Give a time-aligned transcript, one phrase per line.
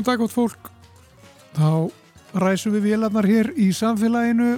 [0.00, 0.68] Góð dag átt fólk.
[1.52, 1.72] Þá
[2.40, 4.54] ræsum við vélarnar hér í samfélaginu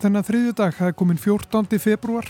[0.00, 0.72] þennan þriðju dag.
[0.78, 1.76] Það er komin 14.
[1.76, 2.28] februar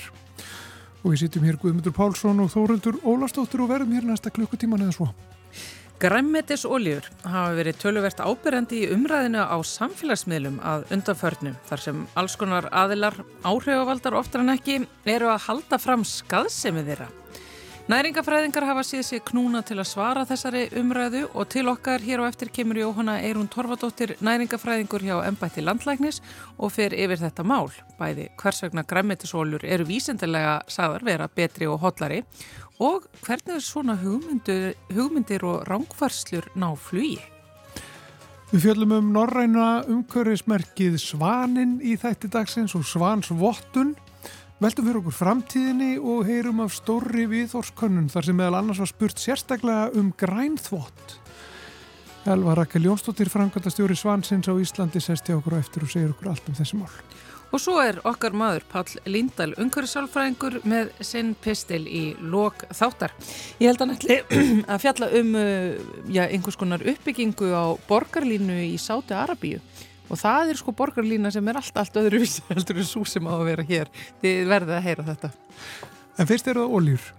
[1.05, 4.97] og við sittum hér Guðmundur Pálsson og Þóruldur Ólastóttur og verðum hér næsta klukkutíman eða
[4.97, 5.07] svo.
[6.03, 12.35] Græmmetis oljur hafa verið töluvert ábyrjandi í umræðinu á samfélagsmiðlum að undanförnu þar sem alls
[12.43, 17.11] konar aðilar áhrifavaldar oftar en ekki eru að halda fram skaðsemið þeirra.
[17.89, 22.29] Næringafræðingar hafa síð sér knúna til að svara þessari umræðu og til okkar hér á
[22.29, 26.19] eftir kemur Jóhanna Eirún Torfadóttir næringafræðingur hjá Embætti Landlæknis
[26.59, 27.71] og fer yfir þetta mál.
[27.97, 32.19] Bæði hvers vegna græmmetisólur eru vísendilega sagðar vera betri og hotlari
[32.77, 37.17] og hvernig er svona hugmyndir, hugmyndir og rángfarslur ná flugi?
[38.53, 43.97] Við fjöllum um norræna umkörismerkið Svanin í þætti dagsins og Svansvottun
[44.59, 49.21] Veltum fyrir okkur framtíðinni og heyrum af stórri viðhórskönnun þar sem meðal annars var spurt
[49.23, 51.13] sérstaklega um grænþvott.
[52.27, 56.33] Elva Rakel Jónsdóttir, frangandastjóri Svansins á Íslandi, sest hjá okkur á eftir og segir okkur
[56.33, 56.91] allt um þessi mál.
[57.55, 63.15] Og svo er okkar maður Pall Lindahl, ungarisálfræðingur með sinn pistil í lok þáttar.
[63.63, 64.17] Ég held að nætti
[64.75, 65.31] að fjalla um
[66.11, 69.63] já, einhvers konar uppbyggingu á borgarlínu í Sáti Arabíu
[70.09, 73.35] og það er sko borgarlína sem er allt, allt öðruvísi heldur en svo sem á
[73.37, 73.93] að vera hér.
[74.25, 75.33] Þið verðið að heyra þetta.
[76.19, 77.13] En fyrst eru það oljur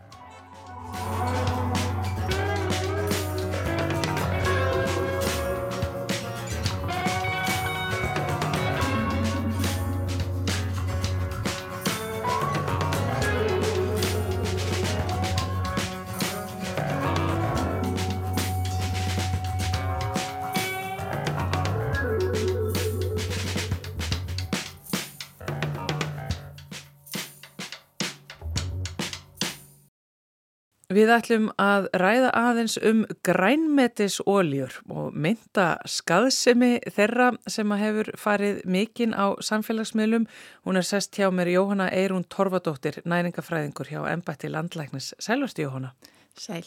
[30.90, 39.14] Við ætlum að ræða aðeins um grænmetisóljur og mynda skaðsemi þeirra sem hefur farið mikinn
[39.14, 40.26] á samfélagsmiðlum.
[40.66, 45.14] Hún er sest hjá mér Jóhanna Eirún Torfadóttir, næringafræðingur hjá Embætti Landlæknis.
[45.22, 45.94] Sælvasti Jóhanna.
[46.40, 46.64] Sæl.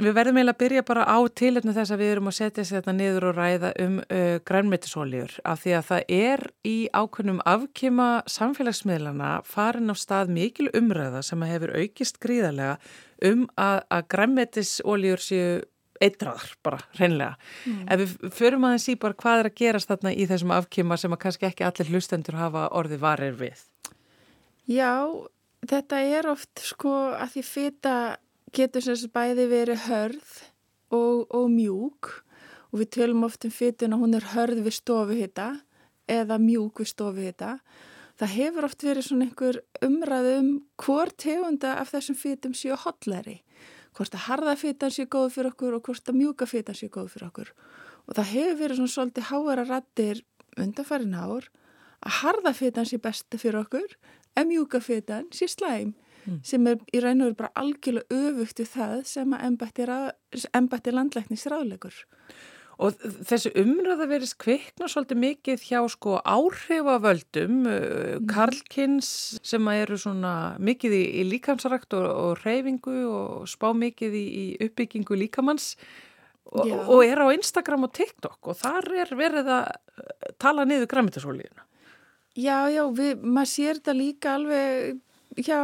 [0.00, 2.80] Við verðum eiginlega að byrja bara á tilöfnu þess að við erum að setja sér
[2.80, 8.08] þetta niður og ræða um uh, grænmetisóljur af því að það er í ákveðnum afkima
[8.30, 12.78] samfélagsmiðlana farin á stað mikil umræða sem hefur aukist gríðarlega
[13.28, 15.60] um að, að grænmetisóljur séu
[16.00, 17.34] eittraðar bara, reynlega.
[17.68, 17.82] Mm.
[17.92, 21.12] Ef við förum aðeins í bara hvað er að gerast þarna í þessum afkima sem
[21.12, 23.66] að kannski ekki allir hlustendur hafa orði varir við?
[24.70, 25.04] Já,
[25.68, 27.94] þetta er oft sko að því fyrta
[28.56, 30.32] getur sem sagt bæði verið hörð
[30.94, 32.10] og, og mjúk
[32.70, 35.48] og við tölum oft um fytun að hún er hörð við stofuhita
[36.10, 37.52] eða mjúk við stofuhita.
[38.20, 40.50] Það hefur oft verið svona einhver umræð um
[40.82, 43.40] hvort tegunda af þessum fytum séu hotlæri.
[43.96, 47.14] Hvort að harða fytan séu góð fyrir okkur og hvort að mjúka fytan séu góð
[47.14, 47.54] fyrir okkur.
[48.06, 50.22] Og það hefur verið svona svolítið háara rattir
[50.58, 51.48] undanfærin ár
[52.00, 53.96] að harða fytan séu besta fyrir okkur
[54.36, 55.94] en mjúka fytan séu slæm
[56.26, 56.40] mm.
[56.46, 59.44] sem er í raun og veru bara algjörlega öfugt við það sem að
[60.60, 62.02] embætti landlæknis ráðlegur.
[62.80, 62.96] Og
[63.28, 68.28] þessu umræða verið skveikna svolítið mikið hjá sko áhrifavöldum, mm.
[68.30, 69.10] Karlkins
[69.44, 74.46] sem eru svona mikið í, í líkamsarakt og, og reyfingu og spá mikið í, í
[74.64, 75.74] uppbyggingu líkamanns
[76.48, 79.68] og, og er á Instagram og TikTok og þar er verið að
[80.40, 81.66] tala niður græmitasólíðina.
[82.38, 85.60] Já, já, við, maður sér þetta líka alveg hjá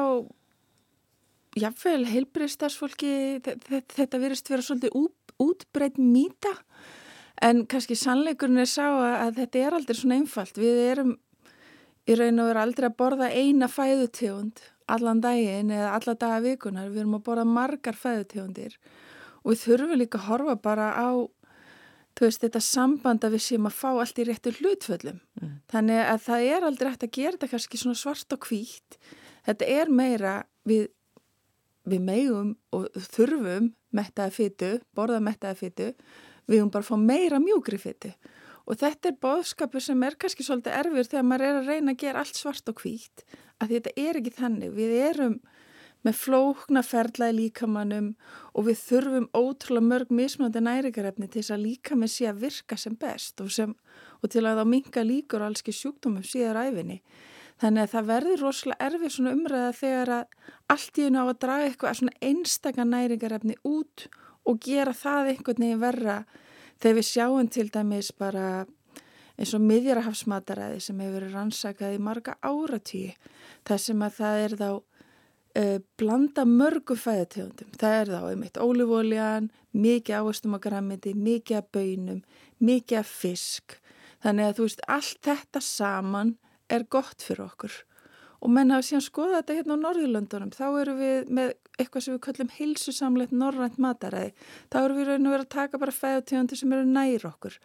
[1.56, 3.12] jáfnveil heilbriðstarfsfólki
[3.42, 6.52] þetta verist vera svolítið út, útbreytt mýta.
[7.42, 10.56] En kannski sannleikurinn er sá að þetta er aldrei svona einfalt.
[10.56, 11.12] Við erum
[12.06, 16.90] í raun og veru aldrei að borða eina fæðutegund allan daginn eða alla daga vikunar
[16.92, 18.76] við erum að borða margar fæðutegundir.
[19.42, 21.10] Og við þurfum líka að horfa bara á
[22.16, 25.20] veist, þetta samband að við séum að fá allt í réttu hlutföllum.
[25.36, 25.54] Mm.
[25.68, 28.98] þannig að það er aldrei hægt að gera þetta kannski svona svart og hvítt.
[29.46, 30.36] Þetta er meira
[30.66, 30.86] við
[31.86, 35.92] við megum og þurfum mettaði fyttu, borða mettaði fyttu,
[36.46, 38.12] við höfum bara að fá meira mjúgri fyttu.
[38.66, 42.00] Og þetta er bóðskapur sem er kannski svolítið erfur þegar maður er að reyna að
[42.02, 43.22] gera allt svart og hvít.
[43.62, 44.72] Að þetta er ekki þannig.
[44.74, 45.36] Við erum
[46.06, 48.10] með flóknaferðla í líkamannum
[48.54, 52.98] og við þurfum ótrúlega mörg mismöndi næringarefni til þess að líkamann sé að virka sem
[52.98, 53.72] best og, sem,
[54.22, 57.00] og til að þá minga líkur og allski sjúkdómum síðar æfinni.
[57.56, 60.24] Þannig að það verður rosalega erfið svona umræða þegar að
[60.74, 64.08] allt í hennu á að draga eitthvað svona einstakar næringarefni út
[64.46, 66.16] og gera það einhvern veginn verra
[66.82, 68.48] þegar við sjáum til dæmis bara
[69.36, 73.16] eins og miðjarahafsmataræði sem hefur verið rannsakað í marga áratýi
[73.68, 77.72] þar sem að það er þá uh, blanda mörgum fæðategundum.
[77.80, 82.22] Það er þá einmitt ólífóljan, mikið áherstum á græmiti, mikið af bönum,
[82.60, 83.78] mikið af fisk.
[84.24, 86.36] Þannig að þú veist, allt þetta saman
[86.72, 87.74] er gott fyrir okkur.
[88.44, 90.50] Og menn hafa síðan skoðað þetta hérna á Norðurlöndunum.
[90.52, 94.34] Þá eru við með eitthvað sem við kallum hilsusamleitt norrænt mataræði.
[94.72, 97.56] Þá eru við raun og verið að taka bara fæðutegundir sem eru nær okkur.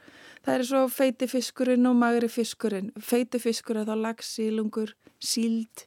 [0.45, 2.89] Það er svo feiti fiskurinn og magri fiskurinn.
[2.98, 5.86] Feiti fiskur er þá lags, sílungur, síld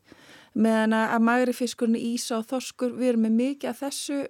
[0.55, 4.21] meðan að magri fiskurinn ísa og þorskur, við erum með mikið af þessu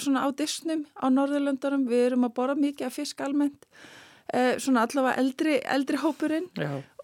[0.00, 3.66] svona á disnum á Norðurlöndunum, við erum að bora mikið af fisk almennt,
[4.32, 6.48] eh, svona allavega eldri, eldri hópurinn.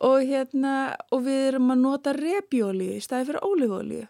[0.01, 4.05] Og, hérna, og við erum að nota repjólíu í staði fyrir ólífólíu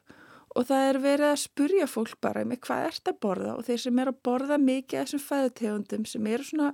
[0.57, 3.57] og það er verið að spurja fólk bara með hvað ert að borða?
[3.59, 6.71] Og þeir sem er að borða mikið af þessum fæðutegundum sem eru svona,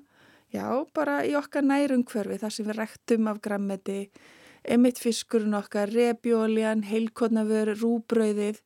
[0.55, 3.99] já, bara í okkar nærumhverfi þar sem við rektum af grammeti
[4.63, 8.61] emitt fiskurinn okkar, repjóljan, heilkotnavör, rúbröðið,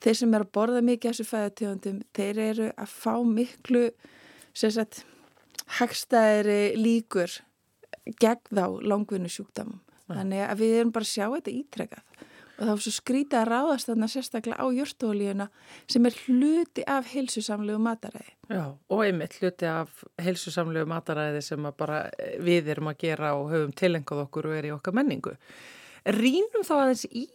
[0.00, 3.84] þeir sem er að borða mikið þessu fæðategundum, þeir eru að fá miklu
[4.56, 5.02] sagt,
[5.78, 7.40] hagstæðri líkur
[8.20, 9.82] gegn þá langvinnu sjúkdamum.
[10.06, 12.02] Þannig að við erum bara að sjá þetta ítrekað
[12.56, 15.46] og það var svo skrítið að ráðast þarna sérstaklega á jörtólíuna
[15.92, 18.32] sem er hluti af heilsusamlegu mataræði.
[18.48, 22.06] Já, og einmitt hluti af heilsusamlegu mataræði sem bara
[22.40, 25.34] við erum að gera og höfum tilengað okkur og er í okkar menningu.
[26.16, 27.26] Rínum þá aðeins í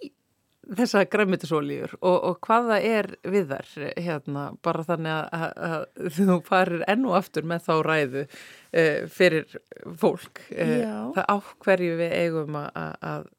[0.61, 5.85] þessa græmitisólíur og, og hvaða er við þar hérna, bara þannig að, að,
[6.17, 9.55] þú farir ennu aftur með þá ræðu uh, fyrir
[10.01, 11.35] fólk uh, það á
[11.65, 13.29] hverju við eigum að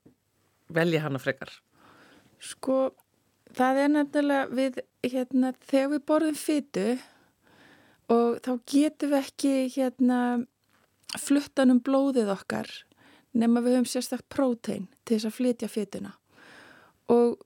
[0.73, 1.53] velja hana frekar.
[2.43, 2.93] Sko,
[3.55, 6.87] það er nefnilega við, hérna, þegar við borðum fytu
[8.13, 10.19] og þá getum við ekki, hérna,
[11.21, 12.73] fluttanum blóðið okkar
[13.37, 16.17] nema við höfum sérstaklega prótein til þess að flytja fytuna.
[17.11, 17.41] Og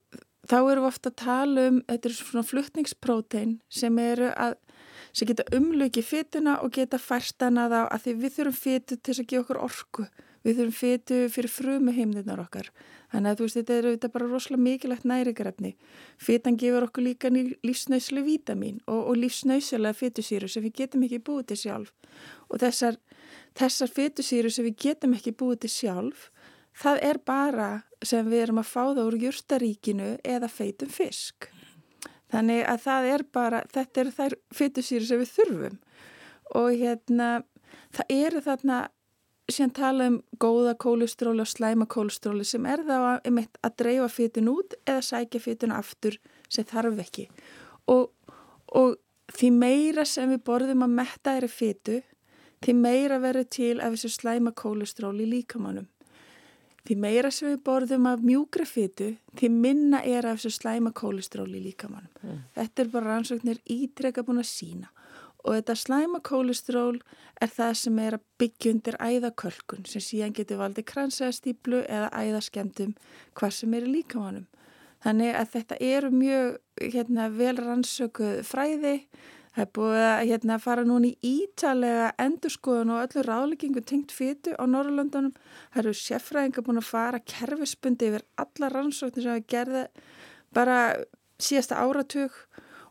[0.47, 4.55] þá erum við ofta að tala um, þetta er svona fluttningsprótein sem eru að,
[5.15, 9.29] sem geta umluki fytuna og geta færstana þá að því við þurfum fytu til að
[9.31, 10.07] gefa okkur orku.
[10.45, 12.69] Við þurfum fytu fyrir frumu heimðunar okkar.
[13.11, 15.71] Þannig að þú veist, þetta er auðvitað bara rosalega mikilvægt nærigrafni.
[16.19, 21.49] Fytan gefur okkur líka lífsnæslu vítamin og, og lífsnæslega fytusýru sem við getum ekki búið
[21.51, 21.93] til sjálf.
[22.47, 22.99] Og þessar,
[23.59, 26.29] þessar fytusýru sem við getum ekki búið til sjálf,
[26.77, 27.69] það er bara
[28.05, 31.49] sem við erum að fá það úr júrtaríkinu eða feitum fisk.
[32.31, 35.77] Þannig að það er bara, þetta eru þær fytusýru sem við þurfum.
[36.59, 37.29] Og hérna,
[37.95, 38.81] það eru þarna
[39.51, 44.51] síðan tala um góða kólestróli og slæma kólestróli sem er þá að, að dreifa fytun
[44.51, 46.17] út eða sækja fytun aftur
[46.51, 47.27] sem þarf ekki
[47.87, 48.09] og,
[48.75, 48.97] og
[49.31, 52.01] því meira sem við borðum að metta er fytu
[52.65, 55.87] því meira verður til af þessu slæma kólestróli líkamannum
[56.87, 61.59] því meira sem við borðum af mjúgra fytu því minna er af þessu slæma kólestróli
[61.65, 62.43] líkamannum mm.
[62.55, 64.91] þetta er bara rannsóknir ítrekka búin að sína
[65.47, 66.99] og þetta slæma kólestról
[67.41, 72.95] er það sem er að byggja undir æðakölkun sem síðan getur valdið kransaðastýplu eða æðaskemdum
[73.37, 74.47] hvað sem er í líkamannum.
[75.05, 78.95] Þannig að þetta eru mjög hérna, vel rannsökuð fræði.
[79.57, 84.51] Það er búið að hérna, fara núni í ítalega endurskoðun og öllu ráðleggingu tengt fytu
[84.53, 85.31] á Norrlöndunum.
[85.73, 90.03] Það eru sérfræðingar búin að fara kerfisbundi yfir alla rannsóknir sem hafa gerðið
[90.53, 90.75] bara
[91.41, 92.35] síðasta áratug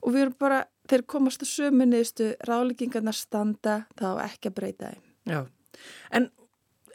[0.03, 0.59] og við erum bara
[0.91, 5.07] þeir komast að sömuniðstu ráleggingarna standa þá ekki að breyta þeim.
[5.31, 5.41] Já,
[6.19, 6.29] en,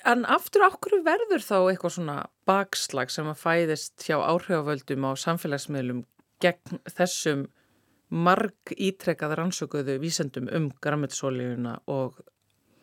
[0.04, 6.04] en aftur okkur verður þá eitthvað svona bakslag sem að fæðist hjá áhrifavöldum á samfélagsmiðlum
[6.44, 7.48] gegn þessum
[8.12, 12.20] marg ítrekkað rannsökuðu vísendum um grammetisólíuna og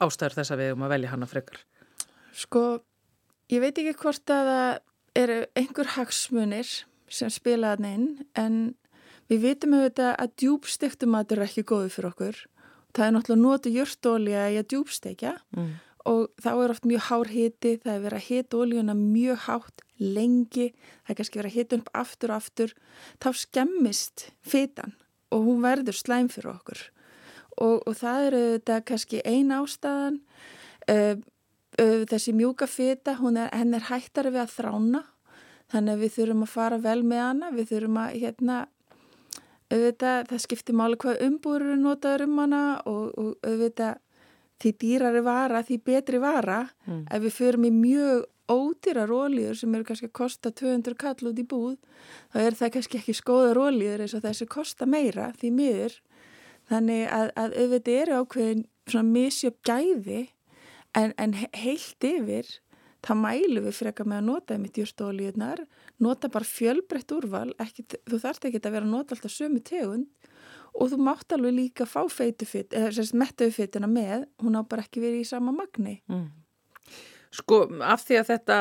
[0.02, 1.62] ástæður þess að við erum að velja hana frekar?
[2.32, 2.64] Sko,
[3.52, 4.74] ég veit ekki hvort að það
[5.18, 6.74] eru einhver hagsmunir
[7.08, 8.08] sem spilaðan inn
[8.38, 8.60] en
[9.28, 12.38] Við vitum auðvitað að djúbstektumatur er ekki góðu fyrir okkur.
[12.96, 15.66] Það er náttúrulega notið jörstólja í að djúbstekja mm.
[16.08, 19.84] og þá er oft mjög hár hiti, það er verið að hita ólíuna mjög hátt
[19.98, 20.70] lengi,
[21.04, 22.74] það er kannski verið að hita upp aftur og aftur.
[23.20, 24.96] Þá skemmist fitan
[25.34, 26.84] og hún verður slæm fyrir okkur.
[27.58, 30.18] Og, og það er auðvitað kannski ein ástæðan,
[30.92, 31.14] uh,
[31.82, 35.04] uh, þessi mjúka fita, er, henn er hættari við að þrána,
[35.72, 38.58] þannig að við þurfum að fara vel með hana, við þurfum að hérna
[39.68, 43.98] auðvitað það skiptir máli hvað umbúrur er notaður um hana og, og auðvitað
[44.58, 47.04] því dýrari vara, því betri vara mm.
[47.14, 51.40] ef við förum í mjög ódýrar ólíður sem eru kannski að kosta 200 kall út
[51.40, 51.76] í búð
[52.32, 55.98] þá er það kannski ekki skóðar ólíður eins og þessi kosta meira því miður
[56.70, 60.22] þannig að, að auðvitað eru ákveðin svona misjöp gæði
[60.96, 62.48] en, en heilt yfir
[63.04, 65.62] það mælu við freka með að nota einmitt júrtólíunar,
[66.02, 70.08] nota bara fjölbreytt úrval, ekki, þú þarft ekki að vera að nota alltaf sömu tegund
[70.78, 75.02] og þú mátt alveg líka fá feitufitt, eða sérst mettufitina með, hún á bara ekki
[75.02, 75.98] verið í sama magni.
[76.10, 76.28] Mm.
[77.34, 78.58] Sko, af því að þetta,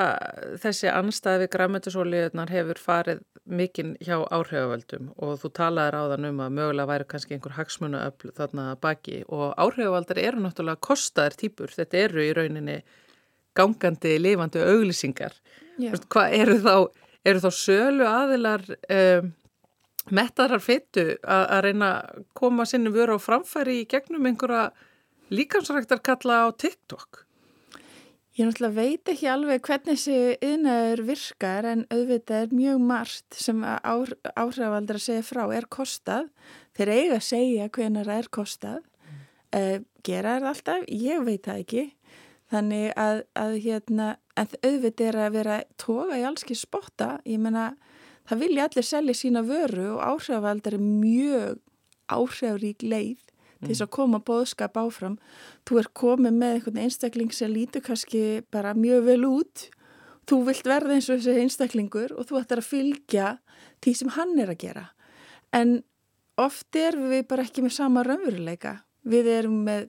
[0.60, 6.42] þessi anstæði við græmyndisóliðunar hefur farið mikinn hjá áhrifavöldum og þú talaður á þann um
[6.44, 11.72] að mögulega væri kannski einhver hagsmuna öll þarna baki og áhrifavaldar eru náttúrulega kostaðir týpur,
[11.72, 12.78] þetta eru í rauninni
[13.58, 15.38] gangandi, lifandi auglýsingar.
[16.12, 16.76] Hvað eru þá,
[17.32, 19.32] eru þá sölu aðilar um,
[20.12, 24.68] mettarar fyttu að reyna að koma sinnum vöru á framfæri í gegnum einhverja
[25.32, 27.27] líkansræktar kalla á TikTok?
[28.38, 33.64] Ég náttúrulega veit ekki alveg hvernig þessi yðnaður virkar en auðvitað er mjög margt sem
[33.66, 36.28] áhrifaldar að segja frá er kostað.
[36.78, 38.84] Þeir eiga að segja hvernig það er kostað.
[39.58, 40.86] Uh, gera það alltaf?
[40.86, 41.86] Ég veit það ekki.
[42.54, 47.10] Þannig að, að hérna, auðvitað er að vera toga í allski spotta.
[47.26, 47.72] Ég menna,
[48.30, 51.58] það vilja allir selja sína vöru og áhrifaldar er mjög
[52.06, 53.27] áhrifrík leið
[53.62, 55.18] til þess að koma bóðskap áfram.
[55.68, 58.24] Þú er komið með einhvern einstakling sem lítur kannski
[58.54, 59.68] bara mjög vel út.
[60.28, 63.28] Þú vilt verða eins og þessi einstaklingur og þú ættir að fylgja
[63.84, 64.86] því sem hann er að gera.
[65.56, 65.80] En
[66.38, 68.82] oft er við bara ekki með sama raunveruleika.
[69.08, 69.88] Við erum með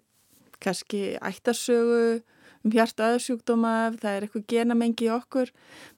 [0.63, 2.21] kannski ættarsögu,
[2.65, 5.53] um hjart og aðsjúkdóma, það er eitthvað genamengi í okkur.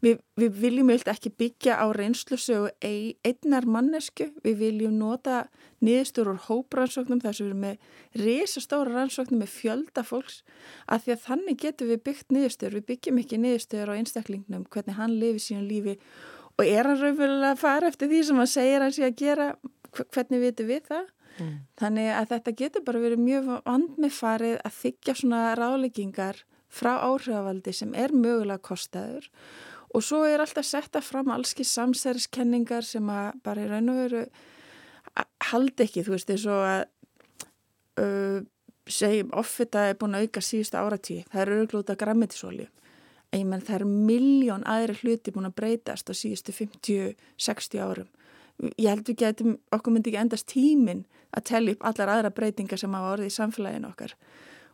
[0.05, 5.45] Við, við viljum vilt ekki byggja á reynslusögu einnar mannesku, við viljum nota
[5.81, 10.43] niðurstur úr hópransóknum þar sem við erum með risastóra rannsóknum með fjölda fólks
[10.87, 15.01] að því að þannig getum við byggt niðurstur, við byggjum ekki niðurstur á einstaklingnum, hvernig
[15.01, 15.97] hann lifi síðan lífi
[16.61, 19.49] og er hann raunverulega að fara eftir því sem hann segir hann sé að gera,
[20.13, 21.09] hvernig vitum við það?
[21.41, 21.57] Mm.
[21.81, 26.95] Þannig að þetta getur bara verið mjög vand með farið að þykja svona ráleggingar frá
[27.03, 29.27] áhrifavaldi sem er mögulega kostaður.
[29.91, 34.25] Og svo er alltaf setta fram allski samsæriskenningar sem að bara í raun og veru
[35.51, 36.83] haldi ekki, þú veist, eins og að
[37.99, 38.43] uh,
[38.91, 42.67] segjum offita er búin að auka síðustu áratí það eru auðvitað grammetisóli
[43.31, 48.09] en ég menn það eru miljón aðri hluti búin að breytast á síðustu 50-60 árum.
[48.75, 52.81] Ég held við getum, okkur myndi ekki endast tímin að tellja upp allar aðra breytingar
[52.81, 54.17] sem hafa orðið í samfélaginu okkar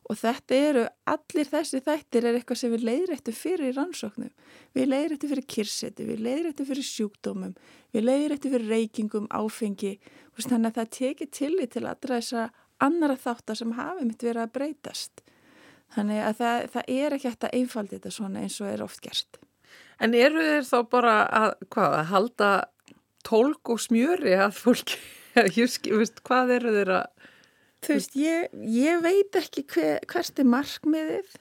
[0.06, 4.30] og þetta eru, allir þessi þættir er eitthvað sem við leiðrættu fyrir rannsóknum,
[4.76, 7.56] við leiðrættu fyrir kirsetu, við leiðrættu fyrir sjúkdómum,
[7.94, 9.96] við leiðrættu fyrir reykingum, áfengi,
[10.38, 14.54] þannig að það tekir tillit til allra þessar annara þáttar sem hafi mitt verið að
[14.54, 15.24] breytast.
[15.96, 19.02] Þannig að það, það er ekki eftir að einfaldi þetta svona eins og er oft
[19.04, 19.38] gert.
[20.02, 22.50] En eru þeir þá bara að, hvað, að halda
[23.26, 24.98] tólk og smjöri að fólki,
[26.28, 27.15] hvað eru þeir að
[27.86, 31.34] Þú veist, ég, ég veit ekki hver, hvert er markmiðið.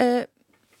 [0.00, 0.22] Uh,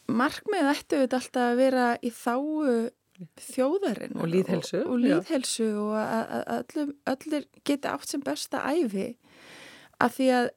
[0.08, 2.90] markmiðið ættu auðvitað alltaf að vera í þáu
[3.38, 9.12] þjóðarinn og líðhelsu og, og, líðhelsu og að allir geta átt sem besta æfi
[10.02, 10.48] að því að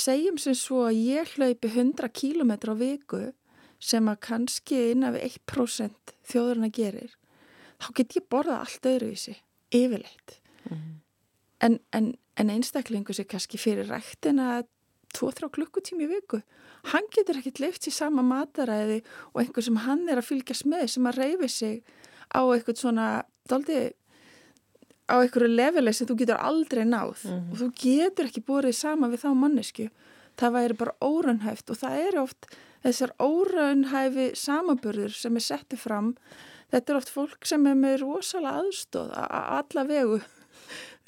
[0.00, 3.22] segjum sem svo að ég hlaupi 100 km á viku
[3.80, 7.14] sem að kannski innan við 1% þjóðurinn að gerir
[7.80, 9.36] þá get ég borðað allt öðruvísi
[9.70, 10.90] yfirleitt mm.
[11.66, 14.62] en, en en einstaklingu sem kannski fyrir rættina
[15.16, 16.40] 2-3 klukkutími í viku.
[16.90, 19.00] Hann getur ekkert leift sér sama mataræði
[19.32, 21.80] og einhver sem hann er að fylgjast með sem að reyfi sig
[22.30, 23.08] á eitthvað svona
[23.50, 23.80] daldi,
[25.10, 27.24] á einhverju levelið sem þú getur aldrei náð.
[27.24, 27.50] Mm -hmm.
[27.50, 29.90] og þú getur ekki búið sama við þá mannesku
[30.40, 32.48] það væri bara órunhæft og það er oft
[32.84, 36.10] þessar órunhæfi samaburður sem er settið fram.
[36.70, 40.20] Þetta er oft fólk sem er með rosalega aðstóð að alla vegu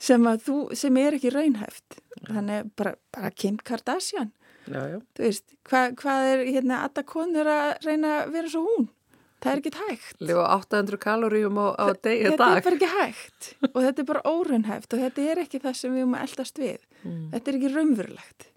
[0.02, 2.00] sem, þú, sem er ekki raunhæft.
[2.28, 4.32] Þannig bara, bara Kim Kardashian.
[4.70, 4.98] Já, já.
[5.16, 8.84] þú veist hvað, hvað er hérna alltaf konur að reyna að vera svo hún?
[9.42, 10.20] Það er ekki hægt.
[10.22, 12.60] Lifa 800 kaloríum á, á degi þetta dag.
[12.60, 13.48] er bara ekki hægt.
[13.72, 16.62] Og þetta er bara óraunhæft og þetta er ekki það sem við erum að eldast
[16.62, 16.88] við.
[17.02, 17.24] Mm.
[17.32, 18.48] þetta er ekki raunverulegt.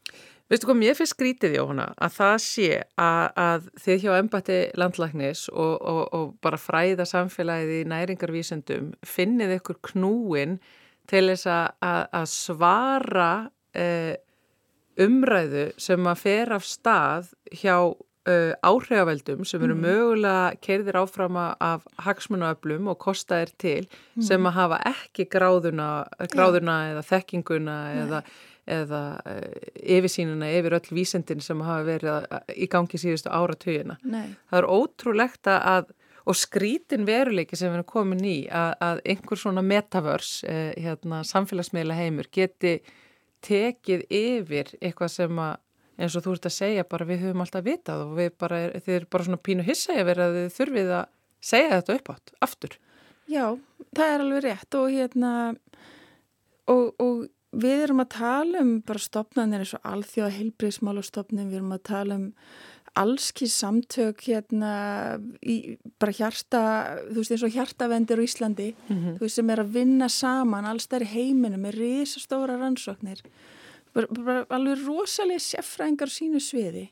[0.46, 2.70] Veistu hvað, mér finnst skrítið Jóhanna að það sé
[3.02, 9.56] að, að þið hjá embati landlagnis og, og, og bara fræða samfélagið í næringarvísendum finnið
[9.58, 10.60] ykkur knúin
[11.10, 13.32] til þess að svara
[13.76, 14.16] uh,
[15.06, 19.86] umræðu sem að fer af stað hjá uh, áhrifaveldum sem eru mm.
[19.86, 24.26] mögulega kerðir áfram af hagsmunaöflum og kostaðir til mm.
[24.30, 25.90] sem að hafa ekki gráðuna,
[26.32, 26.94] gráðuna ja.
[26.94, 28.00] eða þekkinguna Nei.
[28.06, 28.24] eða,
[28.78, 34.00] eða uh, yfirsýnuna yfir öll vísendin sem hafa verið í gangi síðustu áratugina.
[34.02, 35.94] Það er ótrúlegt að
[36.26, 41.22] og skrítin veruleiki sem við erum komin í að, að einhver svona metavörs, eh, hérna,
[41.28, 42.80] samfélagsmiðla heimur geti
[43.46, 45.60] tekið yfir eitthvað sem að
[45.96, 49.06] eins og þú ert að segja bara við höfum alltaf vitað og bara, þið er
[49.12, 51.06] bara svona pínu hissa vera að þið þurfið að
[51.46, 52.76] segja þetta upp átt, aftur.
[53.32, 53.46] Já,
[53.96, 55.32] það er alveg rétt og hérna
[56.70, 61.76] og, og við erum að tala um bara stopnarnir eins og alþjóða heilbriðsmálastofnum, við erum
[61.78, 62.28] að tala um
[62.96, 64.72] allski samtök hérna
[65.44, 66.62] í bara hjarta,
[67.10, 69.16] þú veist eins og hjartavendir á Íslandi, mm -hmm.
[69.18, 73.22] þú veist sem er að vinna saman alls þar í heiminu með risastóra rannsóknir
[73.94, 76.90] bara, bara alveg rosalega seffrængar sínu sviði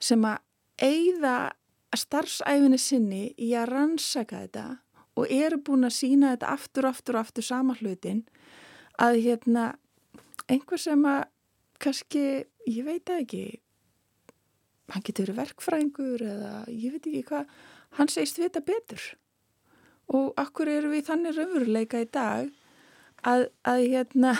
[0.00, 0.38] sem að
[0.78, 1.52] eigða
[1.96, 4.78] starfsæfinni sinni í að rannsaka þetta
[5.18, 8.24] og eru búin að sína þetta aftur, aftur, aftur sama hlutin
[8.98, 9.78] að hérna
[10.48, 11.24] einhver sem að
[11.82, 13.60] kannski, ég veit ekki
[14.94, 17.52] hann getur verið verkfrængur eða ég veit ekki hvað,
[17.98, 19.04] hann segist vita betur.
[20.08, 22.48] Og akkur eru við þannig raunveruleika í dag
[23.28, 24.34] að, að hérna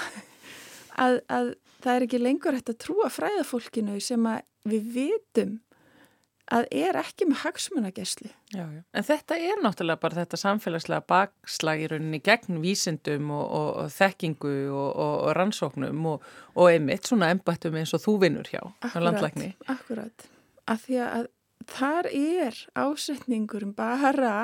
[1.05, 4.29] að, að það er ekki lengur hægt að trúa fræðafólkinu sem
[4.69, 5.59] við vitum
[6.49, 8.31] að er ekki með hagsmunagesli.
[8.57, 13.93] En þetta er náttúrulega bara þetta samfélagslega bakslag í rauninni gegn vísindum og, og, og
[13.93, 19.37] þekkingu og, og rannsóknum og einmitt svona embættum eins og þú vinnur hjá akkurat,
[19.69, 20.29] akkurat
[20.69, 21.27] að því að
[21.69, 24.39] þar er ásetningurum bara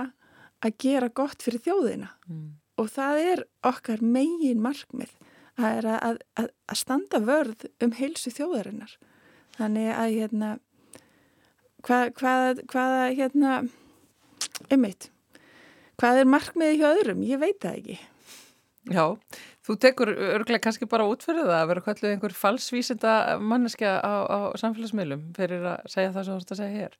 [0.64, 2.10] að gera gott fyrir þjóðina.
[2.28, 2.60] Mm.
[2.74, 5.12] og það er okkar megin markmið
[5.54, 8.96] að er að, að, að standa vörð um heilsu þjóðarinnar.
[9.54, 10.48] Þannig að hérna
[11.86, 13.52] hvað, hvað, hvaða hérna
[14.72, 15.10] einmitt
[16.00, 17.98] hvað er markmiði hjá öðrum, ég veit það ekki.
[18.92, 19.04] Já,
[19.64, 24.38] þú tekur örglega kannski bara útfyrir það að vera kvælið einhver falsvísinda manneskja á, á
[24.60, 26.98] samfélagsmiðlum fyrir að segja það sem þú ætti að segja hér.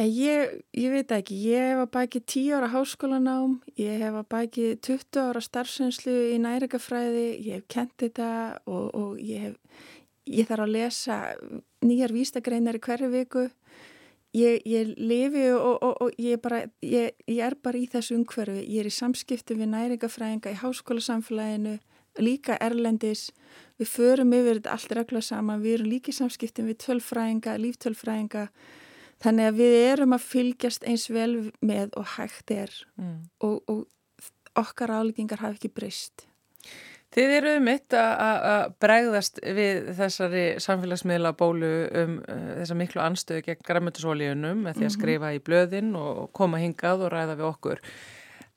[0.00, 4.28] Eh, ég, ég veit ekki, ég hef að bæki 10 ára háskólanám, ég hef að
[4.32, 8.28] bæki 20 ára starfsenslu í nærikafræði, ég hef kent þetta
[8.64, 9.82] og, og ég, hef,
[10.32, 11.18] ég þarf að lesa
[11.84, 13.44] nýjar vístagreinar í hverju viku
[14.32, 18.62] Ég, ég lifi og, og, og ég, bara, ég, ég er bara í þessu umhverfi,
[18.64, 21.74] ég er í samskiptu við næringafræðinga í háskólasamfélaginu,
[22.20, 23.26] líka erlendis,
[23.80, 28.46] við förum yfir þetta allt regla saman, við erum líka í samskiptum við tölfræðinga, líftölfræðinga,
[29.22, 32.72] þannig að við erum að fylgjast eins vel með og hægt er.
[32.96, 33.18] Mm.
[33.44, 33.84] og, og
[34.58, 36.26] okkar áleggingar hafa ekki breyst.
[37.12, 43.66] Þið eru mitt að bregðast við þessari samfélagsmiðla bólu um uh, þessa miklu anstöðu gegn
[43.68, 44.96] græmutusólíunum með því að mhm.
[44.96, 47.82] skrifa í blöðin og koma hingað og ræða við okkur.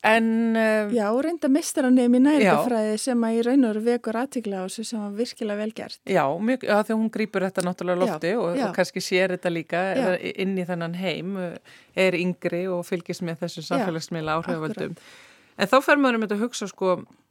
[0.05, 4.65] En, uh, já, reynda mistaranum í nærgafræði sem að í raun og vekur aðtíkla á
[4.69, 5.99] þessu sem var virkilega velgjart.
[6.05, 9.51] Já, mjög, já þegar hún grýpur þetta náttúrulega lofti já, og, og kannski sér þetta
[9.51, 10.07] líka já.
[10.45, 11.35] inn í þennan heim,
[11.97, 14.95] er yngri og fylgis með þessu samfélagsmiðla áhrifavöldum.
[15.55, 17.24] En þá fer maður um þetta að hugsa sko Eh, eh,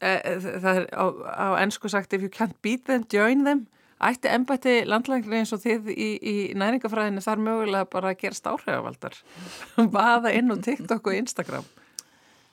[0.00, 3.66] það er á, á ennsku sagt if you can't beat them, join them.
[3.98, 9.16] Ætti ennbætti landlægni eins og þið í, í næringafræðinu þar mögulega bara að gera stáhrifavaldar
[9.96, 11.66] vaða inn á TikTok og Instagram.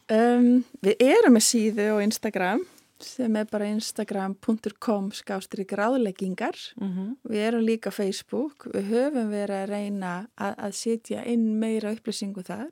[0.09, 2.65] Um, Við erum með síðu á Instagram
[3.01, 7.15] sem er bara instagram.com skástri gráðleggingar mm -hmm.
[7.29, 8.67] við erum líka Facebook.
[8.73, 12.71] Við höfum verið að reyna að, að setja inn meira upplýsingu þar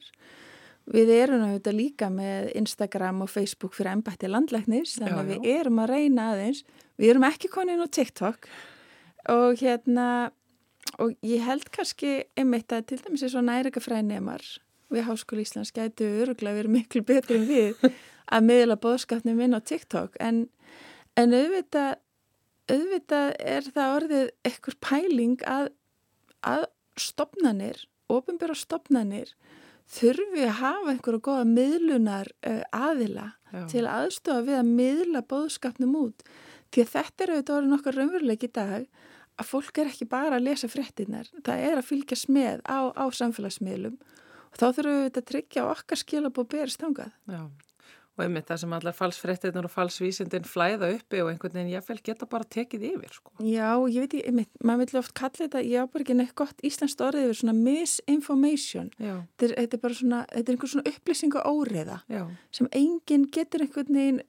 [0.92, 5.80] Við erum auðvitað líka með Instagram og Facebook fyrir ennbætti landlæknis þannig að við erum
[5.80, 6.64] að reyna aðeins.
[7.00, 8.50] Við erum ekki konin á TikTok.
[9.32, 10.08] Og hérna
[11.00, 14.44] og ég held kannski einmitt að til dæmis er svo nærikafræði nefnar
[14.94, 17.86] við Háskóli Íslands gætu öruglega verið miklu betur en við
[18.34, 20.20] að miðla bóðskapnum inn á TikTok.
[20.20, 20.46] En,
[21.18, 21.96] en auðvitað
[22.72, 25.72] auðvitað er það orðið ekkur pæling að,
[26.48, 26.68] að
[27.00, 29.34] stopnanir, ofinbjörg stopnanir
[29.94, 33.64] þurfi að hafa einhverju goða miðlunar uh, aðila Já.
[33.72, 36.24] til aðstofa við að miðla bóðskapnum út.
[36.74, 38.88] Því að þetta er auðvitað orðin okkar raunveruleik í dag
[39.34, 43.06] að fólk er ekki bara að lesa fréttinar það er að fylgjast með á, á
[43.14, 44.00] samfélagsmiðlum.
[44.54, 47.46] Og þá þurfum við að tryggja okkar skilabóð berist ángað Já
[48.14, 51.98] og einmitt það sem allar falsfrettirnir og falsvísindin flæða uppi og einhvern veginn ég fel
[52.06, 53.34] geta bara tekið yfir sko.
[53.42, 56.66] Já, ég veit, einmitt, maður vil ofta kalla þetta ég á bara ekki neitt gott
[56.66, 58.92] íslenskt orðið yfir svona misinformation.
[59.00, 62.00] Þetta er, þetta er bara svona, þetta er einhver svona upplýsingu óriða
[62.54, 64.22] sem enginn getur einhvern veginn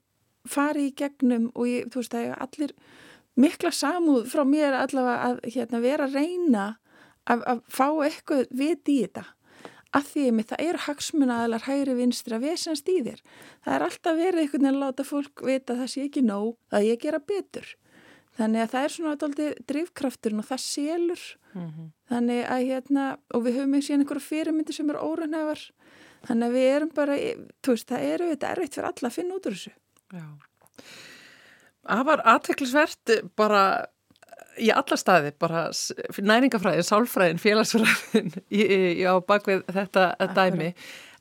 [0.49, 2.75] farið í gegnum og ég, þú veist að allir
[3.41, 6.67] mikla samúð frá mér allavega að hérna, vera að reyna
[7.29, 9.25] að, að fá eitthvað vit í þetta
[9.95, 13.23] að því að það eru hagsmunaðalar hægri vinstra vesens þér.
[13.65, 16.57] Það er alltaf verið einhvern veginn að láta fólk vita að það sé ekki nóg,
[16.75, 17.69] að ég gera betur.
[18.35, 21.25] Þannig að það er svona alltaf drivkrafturinn og það selur.
[21.55, 21.91] Mm -hmm.
[22.11, 23.05] Þannig að hérna,
[23.35, 25.63] og við höfum ekki síðan einhverja fyrirmyndi sem eru órannævar.
[26.27, 27.15] Þannig að við erum bara,
[27.63, 29.73] þú veist, það eru þetta erfitt fyrir alla að finna út úr þessu.
[30.13, 30.27] Já.
[31.85, 33.63] Það var aðteklisvert bara
[34.61, 35.65] í alla staði, bara
[36.19, 38.31] næringafræðin, sálfræðin, félagsfræðin
[39.09, 40.39] á bakvið þetta Akkurat.
[40.39, 40.71] dæmi.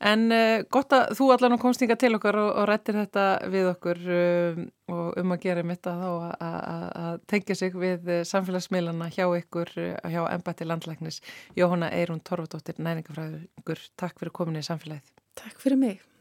[0.04, 3.70] En uh, gott að þú allan komst yngar til okkar og, og rættir þetta við
[3.72, 6.10] okkur um, og um að gera mitt að þá
[6.44, 9.72] að tengja sig við samfélagsmiðlana hjá ykkur,
[10.12, 11.22] hjá Embati Landlæknis.
[11.56, 15.14] Jóhanna Eirún Torfadóttir, næringafræðingur, takk fyrir komin í samfélagið.
[15.40, 16.13] Takk fyrir mig.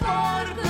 [0.00, 0.69] por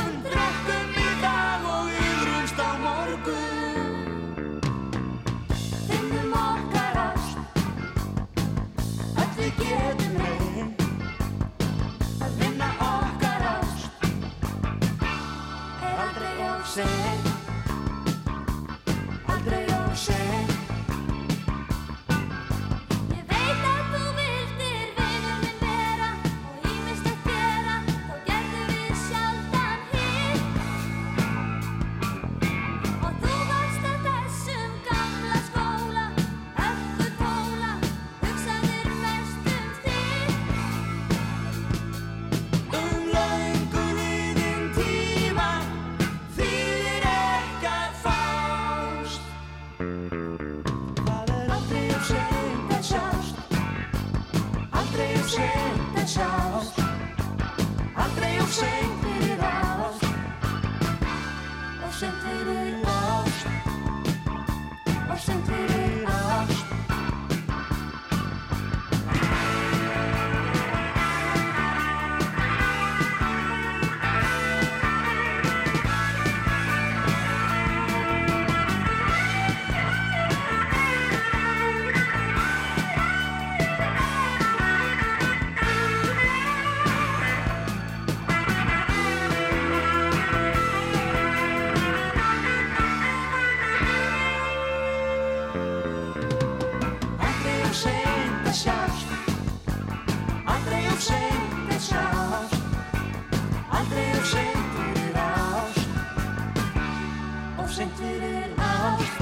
[107.70, 109.20] of seint fyrir ást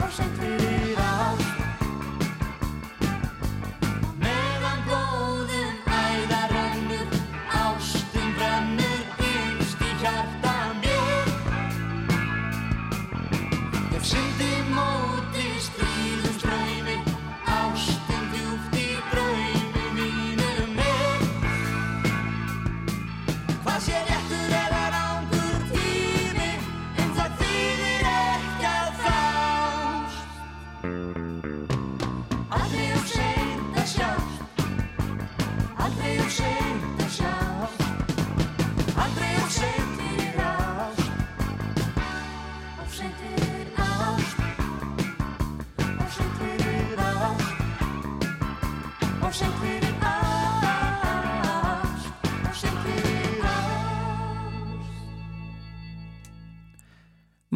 [0.00, 1.17] of seint fyrir ást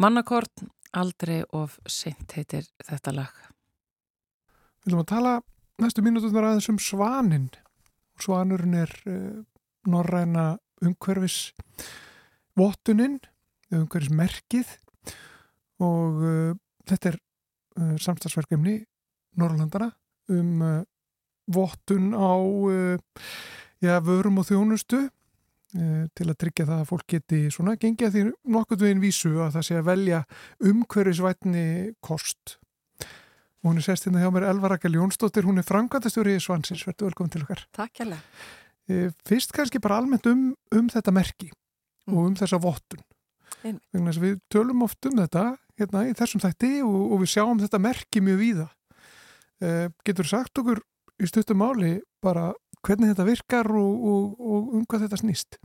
[0.03, 0.65] Mannakort,
[0.99, 3.35] aldrei of sint heitir þetta lag.
[4.83, 5.31] Við viljum að tala
[5.79, 7.45] næstu mínutunar aðeins um svanin.
[8.19, 9.37] Svanurinn er uh,
[9.87, 11.53] norræna umhverfis
[12.59, 13.15] vottuninn,
[13.71, 14.75] umhverfismerkið
[15.87, 16.51] og uh,
[16.91, 17.19] þetta er
[17.79, 18.81] uh, samstagsverkefni
[19.39, 19.93] Norrlandana
[20.33, 20.59] um
[21.47, 22.35] vottun á
[23.83, 25.22] ja, vörum og þjónustu Eh,
[25.73, 29.65] til að tryggja það að fólk geti svona gengja því nokkur veginn vísu að það
[29.67, 30.19] sé að velja
[30.69, 31.67] umhverfisvætni
[32.03, 32.57] kost.
[33.63, 36.83] Og hún er sest hérna hjá mér Elva Rakel Jónsdóttir, hún er frangatastjóri í Svansins,
[36.85, 37.63] verður velkominn til okkar.
[37.73, 38.05] Takk hjá
[38.91, 42.13] eh, Fyrst kannski bara almennt um, um þetta merki mm.
[42.13, 43.03] og um þessa vottun.
[43.63, 45.45] Við tölum oft um þetta
[45.79, 48.67] hérna, í þessum þætti og, og við sjáum þetta merki mjög víða.
[49.63, 50.83] Eh, Getur sagt okkur
[51.23, 52.51] í stuttum máli bara
[52.83, 55.59] hvernig þetta virkar og, og, og um hvað þetta snýst?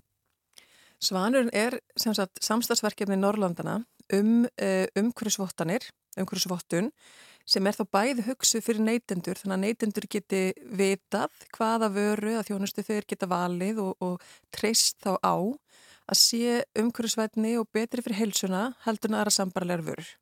[1.02, 3.80] Svanurinn er samstagsverkefni Norrlandana
[4.16, 5.84] um uh, umhverjusvottanir,
[6.18, 6.90] umhverjusvottun
[7.48, 10.42] sem er þá bæði hugsuð fyrir neytendur þannig að neytendur geti
[10.78, 15.36] vitað hvaða vöru að þjónustu þeir geta valið og, og treyst þá á
[16.08, 20.12] að sé umhverjusvætni og betri fyrir heilsuna heldur en aðra sambarlegar vörur.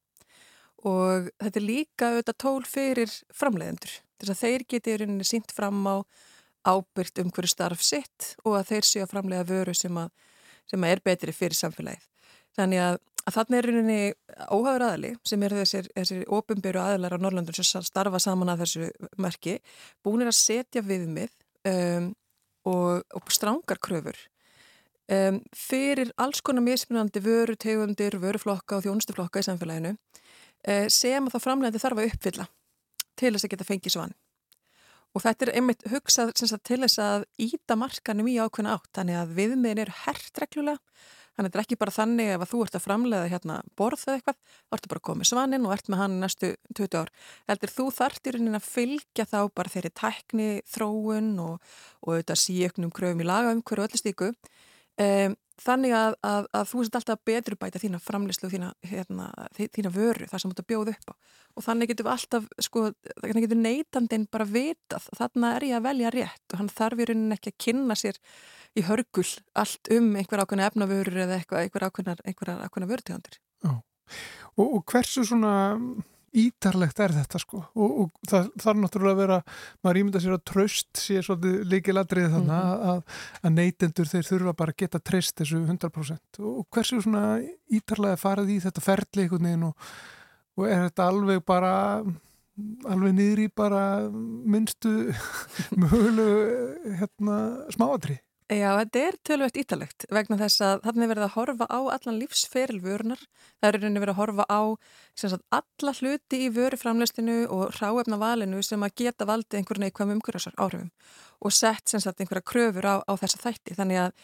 [0.87, 3.95] Og þetta er líka auðvitað tól fyrir framleiðendur.
[4.21, 5.97] Þess að þeir geti í rauninni sínt fram á
[6.67, 10.11] ábyrgt umhverju starf sitt og að þeir séu að framlega vöru sem, að,
[10.71, 12.07] sem að er betri fyrir samfélagið.
[12.57, 13.99] Þannig að, að þarna er rauninni
[14.47, 18.89] óhagður aðali sem er þessir, þessir ofinbyrju aðalar á Norrlandun sem starfa saman að þessu
[19.23, 19.59] merki
[20.05, 21.35] búinir að setja viðmið
[21.69, 22.09] um,
[22.67, 24.19] og, og strángar kröfur
[25.13, 31.39] um, fyrir alls konar mismunandi vöru, tegundir, vöruflokka og þjónustuflokka í samfélaginu uh, sem þá
[31.41, 32.49] framlegandi þarf að uppfylla
[33.17, 34.17] til þess að geta fengið svann.
[35.17, 38.91] Og þetta er einmitt hugsað sagt, til þess að íta markanum í ákveðna átt.
[38.99, 40.83] Þannig að viðmiðin eru hert reglulega.
[41.37, 44.05] Þannig að þetta er ekki bara þannig ef að þú ert að framlega hérna borð
[44.07, 46.97] eða eitthvað, þá ertu bara að koma með svaninn og ert með hann næstu 20
[46.97, 47.11] ár.
[47.51, 52.41] Heldur þú þart í rauninni að fylgja þá bara þeirri tækni, þróun og, og auðvitað
[52.41, 54.31] síöknum kröfum í laga um hverju öllu stíku.
[54.97, 59.27] Um, þannig að, að, að þú sést alltaf betur bæta þína framleyslu og þína, hérna,
[59.57, 61.15] þína vöru þar sem þú ert að bjóða upp á.
[61.57, 62.83] Og þannig getur alltaf, sko,
[63.23, 67.09] þannig getur neytandin bara vitað, þannig er ég að velja rétt og hann þarf í
[67.09, 68.21] rauninni ekki að kynna sér
[68.77, 73.81] í hörgul allt um einhver ákveðna efnavörur eða einhver ákveðna, vörtegandir og,
[74.61, 75.55] og hversu svona
[76.37, 77.63] ítarlegt er þetta sko.
[77.75, 79.39] Og, og það þarf náttúrulega að vera
[79.85, 82.93] maður ímynda sér að tröst sé svolítið líkiladrið þannig mm -hmm.
[82.93, 83.01] að,
[83.43, 87.25] að neytendur þeir þurfa bara að geta tröst þessu 100% og hversu svona
[87.67, 88.85] ítarlega farið í þetta
[89.47, 89.91] veginn og,
[90.57, 91.75] og er þetta alveg bara
[92.89, 95.13] alveg niður í bara minnstu
[95.81, 97.37] mögulegu hérna,
[97.75, 101.79] smáadri Já, þetta er tölvögt ítalegt vegna þess að þannig er verið að horfa á
[101.97, 103.25] allan lífsferil vörunar.
[103.59, 104.63] Það er verið að horfa á
[105.19, 110.55] sagt, alla hluti í vöruframlestinu og ráefna valinu sem að geta valdið einhverjum neikvæm umhverjasar
[110.63, 110.93] áhrifum
[111.43, 113.75] og sett sagt, einhverja kröfur á, á þessa þætti.
[113.81, 114.15] Þannig að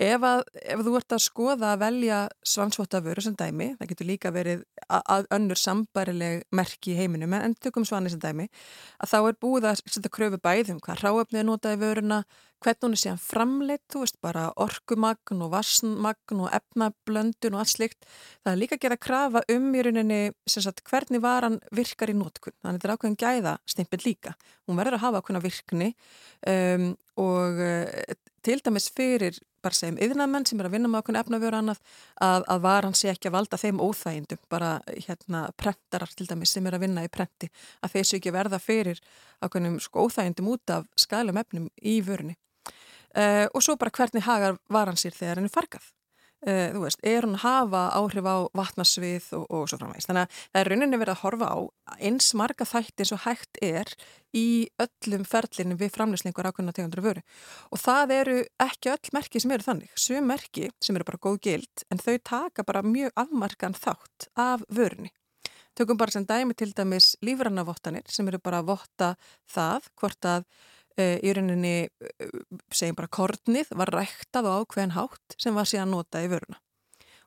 [0.00, 4.30] Ef, að, ef þú ert að skoða að velja svansvotavöru sem dæmi, það getur líka
[4.32, 8.46] verið að önnur sambarileg merki í heiminum, en tökum svani sem dæmi,
[8.96, 12.20] að þá er búið að setja kröfu bæðum hvað ráöfnið er notaði vöruna,
[12.64, 17.72] hvernig hún er síðan framleitt, þú veist bara orkumagn og vassmagn og efnablöndun og allt
[17.72, 18.08] slikt.
[18.40, 22.56] Það er líka að gera krafa um í rauninni sagt, hvernig varan virkar í nótkunn,
[22.60, 24.34] þannig að þetta er ákveðin gæða stimpil líka.
[24.68, 25.92] Hún verður að hafa ákveðina virkni
[26.52, 27.64] um, og
[28.46, 31.80] til dæmis fyrir bara segjum yðnamenn sem er að vinna með okkur efnavjóru annað
[32.24, 36.66] að, að varan sé ekki að valda þeim óþægindum, bara hérna prentarar til dæmis sem
[36.66, 37.50] er að vinna í prenti
[37.84, 39.02] að þeir sé ekki verða fyrir
[39.44, 42.38] okkur sko, óþægindum út af skælum efnum í vörunni.
[43.10, 45.88] Uh, og svo bara hvernig hagar varan sér þegar henni fargað
[46.40, 50.06] Uh, þú veist, er hún að hafa áhrif á vatnarsvið og, og svo framvegs.
[50.08, 51.58] Þannig að það er rauninni verið að horfa á
[52.00, 53.92] eins marga þætti eins og hægt er
[54.32, 54.46] í
[54.80, 57.24] öllum ferlinu við framleyslingur ákveðna tegundur vöru.
[57.68, 59.92] Og það eru ekki öll merki sem eru þannig.
[60.00, 64.64] Sum merki sem eru bara góð gild en þau taka bara mjög afmarkan þátt af
[64.72, 65.12] vörunni.
[65.76, 69.14] Tökum bara sem dæmi til dæmis lífrannavottanir sem eru bara að votta
[69.48, 70.48] það hvort að
[71.22, 72.32] í rauninni, eh,
[72.72, 76.60] segjum bara kornið, var ræktað á ákveðin hátt sem var síðan notað í vöruna.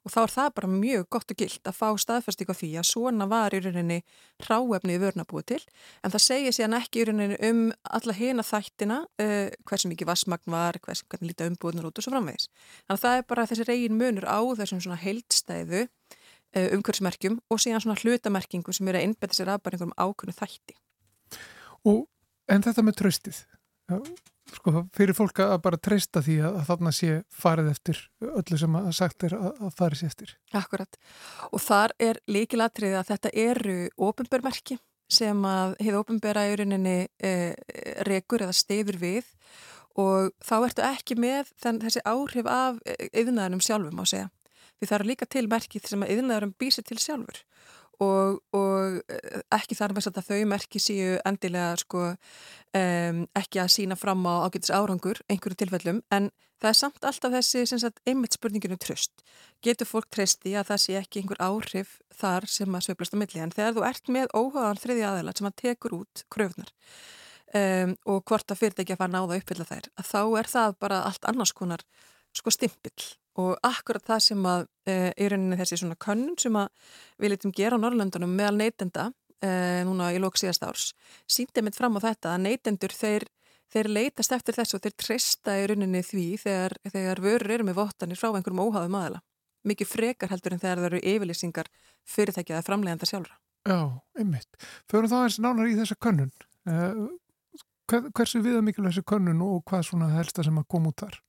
[0.04, 2.88] Og þá er það bara mjög gott og gilt að fá staðfæstík á því að
[2.90, 4.02] svona var í rauninni
[4.44, 5.60] ráefni í vöruna búið til.
[6.04, 10.52] En það segir síðan ekki í rauninni um alla hina þættina, uh, hversu mikið vassmagn
[10.52, 12.50] var, hversu hvernig lítið umbúðnur út og svo framvegis.
[12.84, 17.64] Þannig að það er bara þessi reygin munur á þessum svona heildstæðu uh, umhverfsmerkjum og
[17.64, 20.80] síðan svona hlutamerkingu sem eru að innbetta sér að bara einhverjum ákveðnu þætti.
[21.88, 22.04] Og
[22.52, 23.40] en þetta með tröstið,
[24.54, 28.80] sko, fyrir fólk að bara treysta því að, að þarna sé farið eftir öllu sem
[28.80, 30.34] að sagt er að, að farið sé eftir.
[30.58, 31.00] Akkurat
[31.52, 33.78] og þar er líkilatrið að þetta eru
[34.10, 34.80] ofinbörmerki
[35.14, 37.34] sem að hefur ofinböra í rauninni e,
[38.08, 39.28] rekur eða stefur við
[40.00, 42.80] og þá ertu ekki með þann, þessi áhrif af
[43.12, 44.30] yðnaðarum sjálfum á segja.
[44.84, 47.44] Það eru líka til merkið sem að yðnaðarum býsir til sjálfur
[48.02, 52.14] og, og eh, ekki þar með að þau merki síu endilega sko,
[52.80, 56.32] um, ekki að sína fram á ágætis árangur einhverju tilfellum en
[56.64, 59.26] það er samt alltaf þessi einmitt spurninginu tröst.
[59.64, 63.44] Getur fólk treysti að það sé ekki einhver áhrif þar sem að söglast á milli
[63.44, 66.72] en þegar þú ert með óhugaðan þriði aðeila sem að tekur út kröfnar
[67.54, 71.04] um, og hvort að fyrirtækja fara náða að uppfylla þær að þá er það bara
[71.10, 71.86] allt annars konar
[72.38, 73.10] sko stimpill
[73.42, 76.70] og akkurat það sem að e, í rauninni þessi svona könnun sem að
[77.22, 79.08] við litum gera á Norrlöndunum meðal neytenda
[79.42, 79.50] e,
[79.88, 80.92] núna í lók síðast árs
[81.26, 83.26] síndið mitt fram á þetta að neytendur þeir
[83.74, 87.80] þeir leitast eftir þessu og þeir treysta í rauninni því þegar, þegar vörur eru með
[87.80, 89.24] vottanir frá einhverjum óháðum aðala.
[89.64, 91.70] Mikið frekar heldur en þegar það eru yfirlýsingar
[92.14, 93.38] fyrirtækja eða framleganda sjálfra.
[93.64, 93.80] Já,
[94.20, 94.66] einmitt.
[94.92, 96.34] Förum þá eins nánar í þessa könnun.
[96.68, 97.06] Uh,
[97.88, 101.22] hversu viða mikilvæg þessi könnun og hvað svona helsta sem að koma út þar?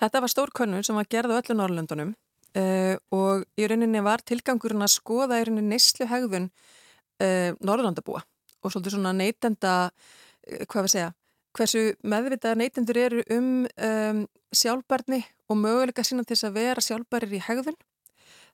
[0.00, 2.14] Þetta var stór könnun sem var gerð á öllu Norrlöndunum
[2.56, 8.22] uh, og í rauninni var tilgangurinn að skoða í rauninni neyslu hegðun uh, Norrlandabúa
[8.60, 11.10] og svolítið svona neytenda, uh, hvað við segja,
[11.56, 17.36] hversu meðvitað neytendur eru um, um sjálfbarni og möguleika sína til þess að vera sjálfbarir
[17.36, 17.78] í hegðun.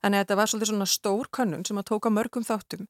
[0.02, 2.86] Þannig að þetta var svolítið svona stór könnun sem að tóka mörgum þáttum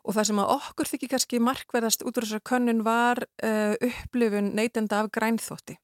[0.00, 3.20] og það sem að okkur þykir kannski markverðast út úr þessar könnun var
[3.84, 5.76] upplifun neytenda af grænþótti.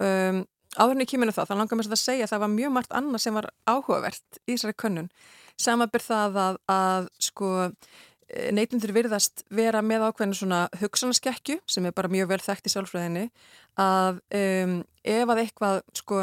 [0.00, 0.44] Um,
[0.76, 3.24] áðurinn í kýminu þá, þá langar mér að segja að það var mjög margt annað
[3.24, 5.10] sem var áhugavert í þessari könnun.
[5.60, 7.50] Samabir það að, að sko,
[8.30, 12.74] eh, neytendur virðast vera með ákveðinu svona hugsanaskekkju sem er bara mjög vel þekkt í
[12.76, 13.26] sálfræðinni
[13.80, 16.22] að um, ef að eitthvað sko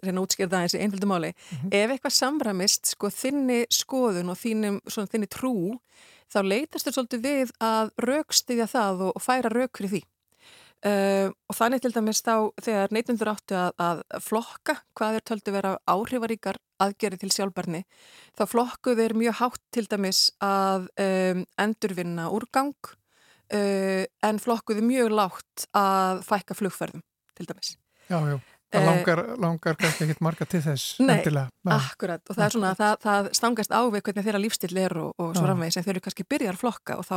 [0.00, 1.72] reyna það eins í einföldu máli mm -hmm.
[1.76, 5.80] ef eitthvað samramist sko þinni skoðun og þínum, svona, þinni trú
[6.30, 10.02] þá leytast þér svolítið við að raukstiðja það og, og færa rauk fyrir því.
[10.80, 15.52] Uh, og þannig til dæmis þá þegar neytundur áttu að, að flokka hvað er töldu
[15.52, 17.82] vera áhrifaríkar aðgeri til sjálfbarni
[18.38, 24.88] þá flokkuð er mjög hátt til dæmis að um, endurvinna úrgang uh, en flokkuð er
[24.88, 27.04] mjög látt að fækka flugferðum
[27.36, 27.74] til dæmis.
[28.08, 28.40] Já, já.
[28.70, 31.50] Það eh, langar, langar kannski ekkit marga til þess Nei, endilega.
[31.74, 32.22] akkurat.
[32.28, 35.32] Og það er svona það, það stangast á við hvernig þeirra lífstil er og, og
[35.34, 37.16] svo rafvegis en þeir eru kannski byrjar flokka og þá,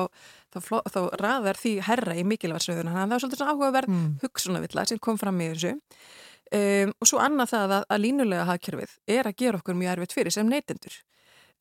[0.49, 3.93] þá, þá, þá raðar því herra í mikilvægsröðuna þannig að það er svolítið svona áhugaverð
[3.93, 4.07] mm.
[4.23, 5.75] hugsunavilla sem kom fram í þessu.
[6.53, 10.17] Um, og svo annað það að, að línulega hafkerfið er að gera okkur mjög erfitt
[10.17, 10.97] fyrir sem neytendur.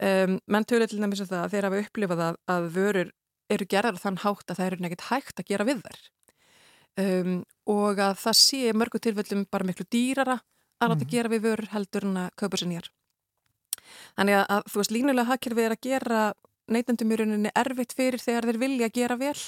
[0.03, 3.13] Um, menn tölu til dæmis að þeir hafa upplifað að, að vörur
[3.53, 6.03] eru gerðar þann hátt að það eru nekkit hægt að gera við þær
[7.01, 7.37] um,
[7.73, 10.39] og að það sé mörgu tilfellum bara miklu dýrara
[10.83, 11.11] að láta mm.
[11.13, 12.89] gera við vörur heldur en að kaupa sér nýjar.
[14.17, 16.23] Þannig að, að þú veist, línulega hafkerfið er að gera
[16.73, 19.39] neytendum í rauninni erfitt fyrir þegar þeir vilja gera vel.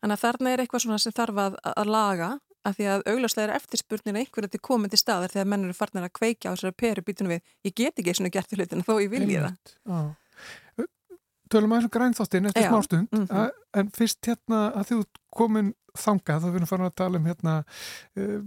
[0.00, 2.30] Þannig að þarna er eitthvað svona sem þarf að, að laga
[2.66, 6.14] að því að augljóslega er eftirspurninu einhverja til komandi staðar þegar mennur er farnir að
[6.18, 9.12] kveika á þessari peru býtunum við ég get ekki svona gert í hlutinu þó ég
[9.12, 9.74] vilja það.
[11.52, 13.50] Tölum að þessum grænþáttinn eftir smástund mm -hmm.
[13.80, 17.54] en fyrst hérna að þú komin þangað, þá erum við að tala um hérna
[18.16, 18.40] uh,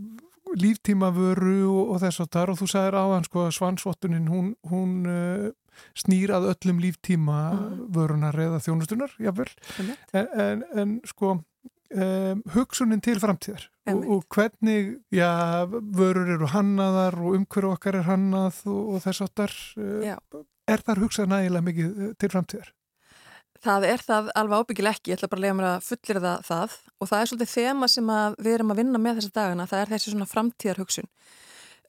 [0.59, 4.53] líftímavöru og, og þess að þar og þú sagðir á hann sko að svansvottunin hún,
[4.69, 5.49] hún uh,
[5.97, 7.83] snýr að öllum líftíma mm.
[7.95, 9.51] vörunar eða þjónustunar, jáfnvel
[10.13, 17.19] en, en, en sko um, hugsunin til framtíðar og, og hvernig, já, vörur eru hannaðar
[17.21, 21.67] og umhverju okkar er hannað og, og þess að þar uh, er þar hugsað nægilega
[21.69, 22.73] mikið til framtíðar?
[23.59, 26.45] Það er það alveg ábyggil ekki, ég ætla bara að lega mér að fullir það,
[26.47, 29.81] það og það er svolítið þema sem við erum að vinna með þessa dagana, það
[29.81, 31.09] er þessi svona framtíðarhugsun.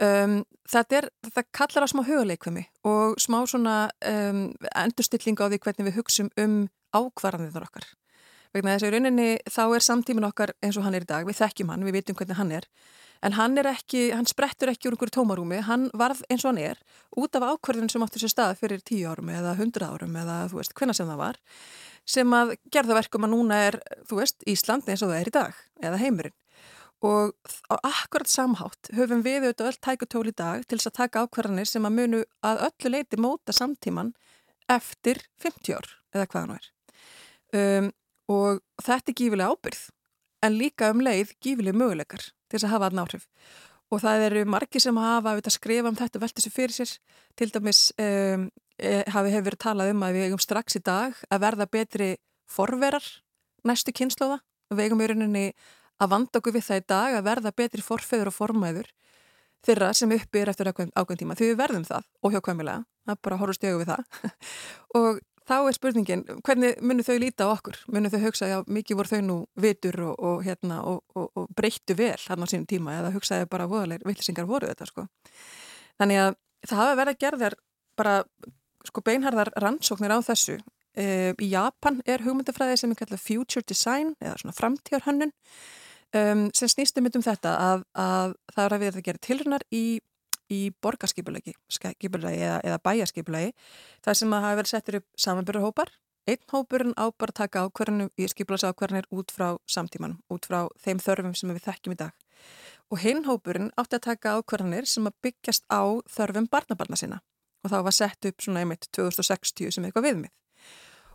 [0.00, 0.34] Um,
[0.72, 3.76] þetta, er, þetta kallar á smá huguleikvemi og smá svona
[4.08, 6.54] um, endurstilling á því hvernig við hugsum um
[6.96, 7.86] ákvarðanir okkar.
[8.54, 11.26] Vegna þess að í rauninni þá er samtímin okkar eins og hann er í dag,
[11.28, 12.66] við þekkjum hann, við vitum hvernig hann er.
[13.22, 16.62] En hann er ekki, hann sprettur ekki úr einhverju tómarúmi, hann varð eins og hann
[16.70, 16.80] er
[17.20, 20.60] út af ákverðin sem áttur sér stað fyrir tíu árum eða hundra árum eða þú
[20.62, 21.40] veist hvenna sem það var
[22.08, 25.34] sem að gerða verkum að núna er, þú veist, Ísland eins og það er í
[25.36, 26.36] dag eða heimurinn.
[27.06, 27.32] Og
[27.72, 31.68] á akkurat samhátt höfum við auðvitað öll tækutól í dag til þess að taka ákverðanir
[31.68, 34.12] sem að munu að öllu leiti móta samtíman
[34.70, 36.68] eftir 50 ár eða hvaða nú er
[37.56, 37.88] um,
[38.30, 39.82] og þetta er gífilega ábyrð
[40.46, 43.26] en líka um leið gífilega möguleikar til þess að hafa aðn áhrif.
[43.90, 46.92] Og það eru margi sem hafa að skrifa um þetta velta þessu fyrir sér.
[47.34, 48.46] Til dæmis um,
[48.80, 52.10] hafi hefur verið talað um að við eigum strax í dag að verða betri
[52.50, 53.04] forverar
[53.66, 54.38] næstu kynnslóða
[54.70, 55.44] við eigum í rauninni
[56.00, 58.92] að vanda okkur við það í dag að verða betri forfeður og formæður
[59.66, 61.36] þeirra sem uppi er eftir ákveðin tíma.
[61.36, 64.30] Því við verðum það óhjákvæmilega, það er bara að horfa stjögu við það.
[65.00, 65.20] Og
[65.50, 67.80] þá er spurningin, hvernig munum þau líta á okkur?
[67.90, 71.96] Munum þau hugsa, já, mikið voru þau nú vitur og, og, hérna, og, og breyttu
[71.98, 75.06] vel hann á sínum tíma eða hugsaði bara voðalegir villisingar voru þetta, sko.
[76.00, 76.30] Þannig að
[76.68, 77.50] það hafa verið að gerða
[77.98, 78.14] bara,
[78.88, 80.60] sko, beinharðar rannsóknir á þessu.
[80.94, 85.34] E, í Japan er hugmyndafræði sem er kallað future design eða svona framtíðarhönnun
[86.14, 89.84] um, sem snýstum um þetta að, að það er að við að gera tilrunar í
[90.50, 93.52] í borgarskipulagi eða, eða bæjarskipulagi
[94.04, 95.92] þar sem að hafa verið settir upp samanbyrjarhópar
[96.30, 101.36] einn hópurinn á bara taka ákvarðinu í skipulagsákvarðinir út frá samtímanum út frá þeim þörfum
[101.38, 102.12] sem við þekkjum í dag.
[102.90, 107.22] Og hinn hópurinn átti að taka ákvarðinir sem að byggjast á þörfum barnabarna sinna.
[107.64, 110.34] Og þá var sett upp svona einmitt 2060 sem eitthvað viðmið.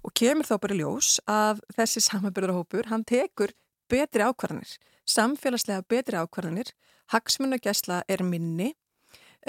[0.05, 3.55] Og kemur þá bara ljós að þessi samanbyrjarhópur hann tekur
[3.89, 4.75] betri ákvarðinir
[5.05, 6.71] samfélagslega betri ákvarðanir,
[7.13, 8.73] hagsmunagesla er minni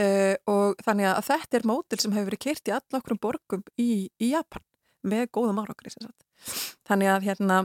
[0.00, 4.08] uh, og þannig að þetta er mótil sem hefur verið kyrt í allokkur borgum í,
[4.20, 4.64] í Japan
[5.06, 5.92] með góðum árangri.
[6.86, 7.58] Þannig að hérna,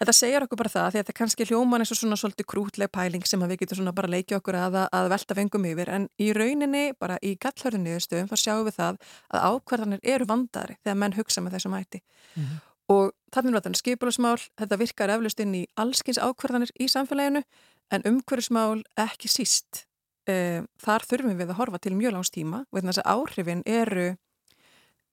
[0.00, 2.92] þetta segjar okkur bara það því að þetta kannski hljóman eins og svona svolítið krútleg
[2.92, 6.30] pæling sem við getum svona bara leikja okkur að, að velta fengum yfir en í
[6.36, 11.18] rauninni bara í gallhörðunni stöðum þá sjáum við það að ákvarðanir eru vandari þegar menn
[11.18, 12.02] hugsa með þessum hætti.
[12.34, 12.64] Mm -hmm.
[12.86, 17.42] Og þannig að þetta er skipulasmál, þetta virkar eflust inn í allskins ákvarðanir í samfélaginu
[17.90, 19.86] en umhverfismál ekki síst
[20.30, 24.08] e, þar þurfum við að horfa til mjög langs tíma og þess að áhrifin eru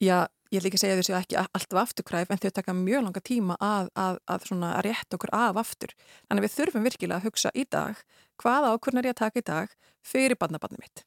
[0.02, 3.58] já, ég vil ekki segja þessu ekki alltaf afturkræf en þau taka mjög langa tíma
[3.62, 5.96] að, að, að, að rétta okkur af aftur.
[6.28, 8.04] Þannig við þurfum virkilega að hugsa í dag
[8.42, 11.06] hvaða ákvörn er ég að taka í dag fyrir barnabarni mitt?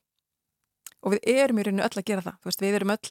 [1.06, 2.38] Og við erum í rauninu öll að gera það.
[2.46, 3.10] Veist, við erum öll,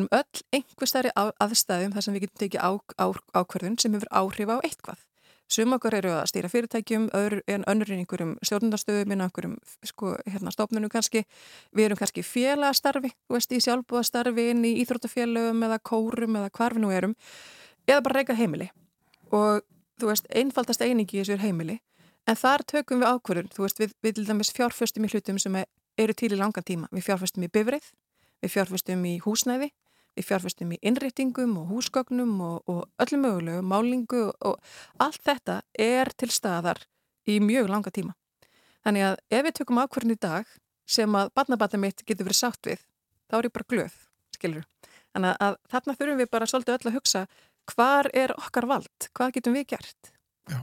[0.00, 3.06] öll einhver stærri aðstæðum þar sem við getum tekið á, á,
[3.38, 5.07] ákvörðun sem hefur áhrif á eitthvað
[5.48, 9.54] Sum okkar eru að stýra fyrirtækjum, öðru, en önnur er einhverjum stjórnundastöðum, einhverjum
[9.88, 11.22] sko, hérna, stofnunum kannski.
[11.72, 16.92] Við erum kannski félagastarfi, veist, í sjálfbúðastarfi inn í íþróttafélögum eða kórum eða hvarfi nú
[16.92, 17.16] erum,
[17.88, 18.68] eða bara reyka heimili.
[19.32, 19.64] Og
[19.96, 21.80] þú veist, einfaldast einingi í þessu er heimili,
[22.28, 25.62] en þar tökum við ákvörðun, þú veist, við, við til dæmis fjárföstum í hlutum sem
[25.98, 26.92] eru til í langan tíma.
[26.92, 27.88] Við fjárföstum í bifrið,
[28.44, 29.72] við fjárföstum í húsnæði,
[30.18, 34.56] Við fjárfæstum í innrýtingum og húsgögnum og, og öllum mögulegu, málingu og
[34.98, 36.80] allt þetta er til staðar
[37.30, 38.16] í mjög langa tíma.
[38.82, 40.50] Þannig að ef við tökum ákvarðin í dag
[40.90, 42.82] sem að barnabatta mitt getur verið sátt við,
[43.30, 43.94] þá er ég bara glöð,
[44.34, 44.66] skilur.
[45.14, 47.24] Þannig að þarna þurfum við bara svolítið öll að hugsa
[47.68, 50.12] hvar er okkar vald, hvað getum við gert?
[50.50, 50.58] Já.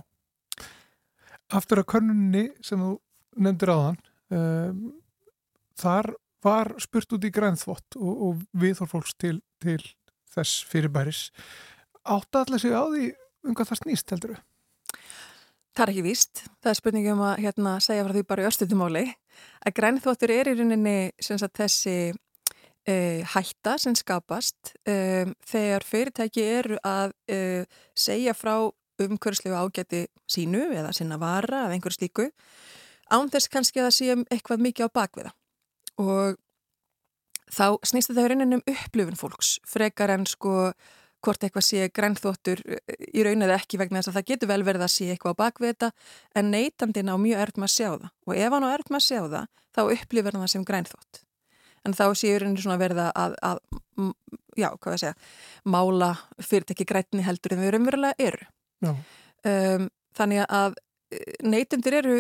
[1.56, 2.91] Aftur að körnunni sem þú
[3.45, 3.99] nefndir á þann,
[4.36, 4.86] um,
[5.80, 6.12] þar
[6.45, 9.81] var spurt út í grænþvott og, og viðhór fólks til, til
[10.35, 11.29] þess fyrirbæris
[12.05, 13.07] átt allir sig á því
[13.45, 14.43] um hvað það snýst heldur þau?
[15.75, 16.41] Það er ekki víst.
[16.63, 19.01] Það er spurningi um að hérna, segja frá því bara í örstuðumáli
[19.67, 21.95] að grænþvottur er í rauninni sagt, þessi
[22.87, 22.95] e,
[23.33, 27.39] hætta sem skapast e, þegar fyrirtæki eru að e,
[27.91, 28.69] segja frá
[29.03, 32.29] umhverfslegu ágæti sínu eða sinna vara eða einhverju slíku
[33.11, 35.33] án þess kannski að það sé eitthvað mikið á bakviða
[36.01, 36.37] og
[37.51, 40.71] þá snýst þetta rauninni um upplifun fólks frekar en sko
[41.25, 44.93] hvort eitthvað sé grænþóttur í rauninni ekki vegna þess að það getur vel verið að
[44.93, 45.91] sé eitthvað á bakvita
[46.37, 48.09] en neytandin á mjög með að sjá það.
[48.27, 51.21] Og ef hann á með að sjá það þá upplifur hann það sem grænþótt
[51.85, 53.59] en þá séu rauninni svona verða að, að
[54.57, 58.47] já, hvað ég segja mála fyrirtekki grætni heldur en við raunverulega eru.
[59.45, 60.79] Um, þannig að
[61.13, 62.15] eh, neytundir eru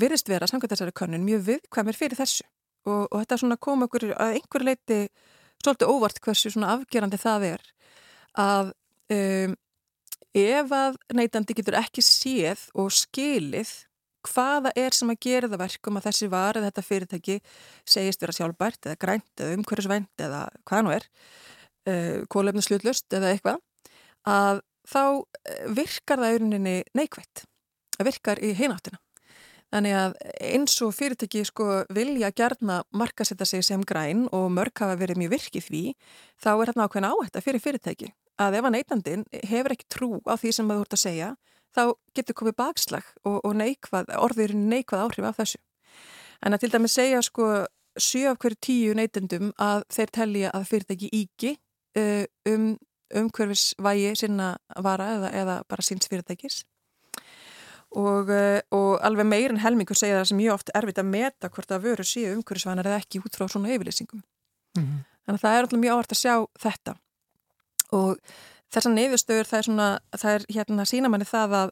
[0.00, 2.46] virðist vera samkvæmt þessari konun mjög viðkvæmir fyrir þessu
[2.88, 5.00] og, og þetta svona kom okkur að einhver leiti
[5.60, 7.66] svolítið óvart hversu svona afgerandi það er
[8.40, 8.72] að
[9.16, 9.54] um,
[10.36, 13.72] ef að neytandi getur ekki séð og skilið
[14.30, 17.36] hvaða er sem að gera það verkum að þessi var eða þetta fyrirtæki
[17.88, 21.06] segist vera sjálfbært eða grænt eða umhverjusvænt eða hvaða nú er
[21.88, 23.62] uh, kólefna slutlust eða eitthvað
[24.28, 24.60] að
[24.90, 25.02] þá
[25.76, 27.44] virkar það auðvunni neikvægt
[27.96, 29.00] það virkar í heináttina
[29.70, 30.14] Þannig að
[30.50, 35.34] eins og fyrirtæki sko vilja gerna markasetta sig sem græn og mörg hafa verið mjög
[35.36, 35.82] virkið því,
[36.42, 38.10] þá er hérna ákveðin áhætta fyrir fyrirtæki.
[38.40, 41.30] Að ef að neytandin hefur ekki trú á því sem maður voruð að segja,
[41.76, 41.82] þá
[42.18, 45.62] getur komið bakslag og, og neikvað, orðurinn neikvað áhrif af þessu.
[46.42, 47.50] En að til dæmi segja sko
[48.00, 51.56] 7 af hverju 10 neytandum að þeir tellja að fyrirtæki íki
[52.00, 52.72] uh, um
[53.10, 56.62] umhverfisvægi sinna vara eða, eða bara síns fyrirtækis
[57.98, 61.72] og, eh, og alveg meirinn helmingur segja það sem ég oft erfitt að meta hvort
[61.74, 64.22] að vöru séu umhverfisvænar eða ekki út frá svona yfirlýsingum.
[64.78, 65.00] Mm -hmm.
[65.26, 66.94] Þannig að það er alltaf mjög áhört að sjá þetta
[67.92, 68.18] og
[68.70, 71.70] þessan neyðustöður það er svona, það er hérna sína manni það að,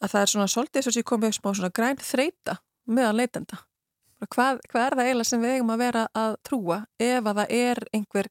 [0.00, 3.58] að það er svona svolítið svo sem komið upp smá svona græn þreita meðan leitenda.
[4.20, 7.50] Hvað, hvað er það eiginlega sem við eigum að vera að trúa ef að það
[7.50, 8.26] er einhver,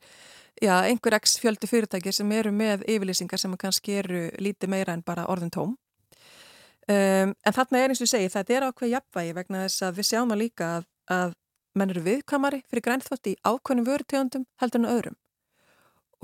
[0.61, 5.01] já, einhver x fjöldi fyrirtæki sem eru með yfirlýsingar sem kannski eru lítið meira en
[5.01, 5.75] bara orðin tóm
[6.89, 9.97] Um, en þarna er eins og ég segi, þetta er ákveð jafnvægi vegna þess að
[9.99, 11.33] við sjáum að líka að, að
[11.77, 15.17] menn eru viðkamari fyrir grænþvott í ákveðnum vörutegundum heldur en öðrum.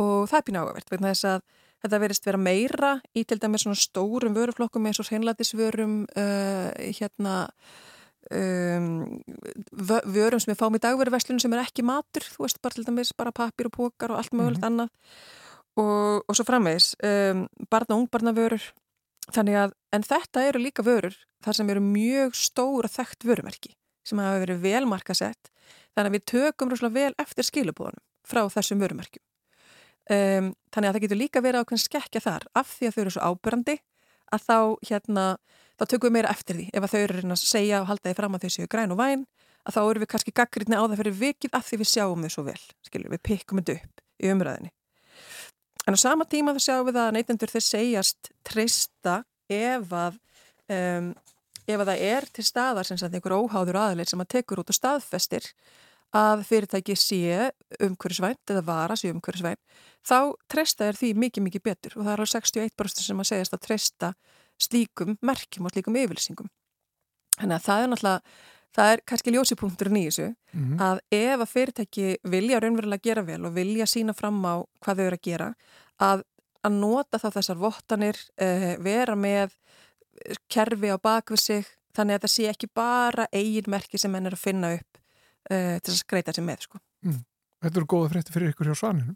[0.02, 1.44] Og það er pínu ágavert vegna þess að
[1.86, 7.36] þetta verist vera meira í til dæmis svona stórum vöruflokkum eins og hreinlætisvörum, uh, hérna,
[8.34, 8.88] um,
[10.18, 13.14] vörum sem við fáum í dagveruverslunum sem er ekki matur, þú veist bara til dæmis
[13.14, 14.90] bara pappir og pókar og allt mögulegt mm -hmm.
[14.90, 14.90] annað.
[15.78, 18.64] Og, og svo framvegis, um, barna og ungbarnavörur
[19.34, 21.16] Þannig að, en þetta eru líka vörur
[21.46, 23.74] þar sem eru mjög stóra þekkt vörumerki
[24.06, 25.50] sem hafa verið velmarkasett
[25.96, 29.24] þannig að við tökum rúslega vel eftir skilubóðunum frá þessum vörumerkjum.
[30.06, 33.14] Um, þannig að það getur líka verið ákveðin skekkja þar af því að þau eru
[33.16, 33.76] svo ábyrrandi
[34.36, 34.58] að þá
[34.90, 35.24] hérna,
[35.80, 38.18] þá tökum við meira eftir því ef að þau eru að segja og halda því
[38.20, 39.26] fram að þau séu græn og væn
[39.66, 42.34] að þá eru við kannski gaggrinni á það fyrir vikið af því við sjáum þau
[42.36, 44.72] svo vel, skilur við pikkum þetta upp í umræðinni.
[45.86, 49.20] En á sama tíma þá sjáum við að neytendur þeir segjast treysta
[49.52, 50.18] ef að,
[50.74, 51.12] um,
[51.66, 54.80] ef að það er til staðar sem einhver óháður aðleit sem að tekur út og
[54.80, 55.52] staðfestir
[56.16, 57.52] að fyrirtæki sé
[57.84, 59.60] umhverfisvænt eða vara sé umhverfisvænt,
[60.06, 63.58] þá treysta er því mikið, mikið betur og það er alveg 61% sem að segjast
[63.58, 64.12] að treysta
[64.62, 66.52] slíkum merkjum og slíkum yfirlýsingum.
[67.36, 68.22] Þannig að það er náttúrulega
[68.76, 70.82] það er kannski ljósipunkturinn í þessu mm -hmm.
[70.88, 75.06] að ef að fyrirtæki vilja raunverulega gera vel og vilja sína fram á hvað þau
[75.06, 75.54] eru að gera
[76.00, 76.24] að,
[76.64, 79.56] að nota þá þessar vottanir uh, vera með
[80.50, 81.66] kerfi á bakvið sig
[81.96, 85.00] þannig að það sé ekki bara eigin merki sem henn er að finna upp
[85.52, 86.80] uh, til að skreita sig með sko.
[87.66, 89.16] Þetta eru góða frétti fyrir ykkur hjá svaninum.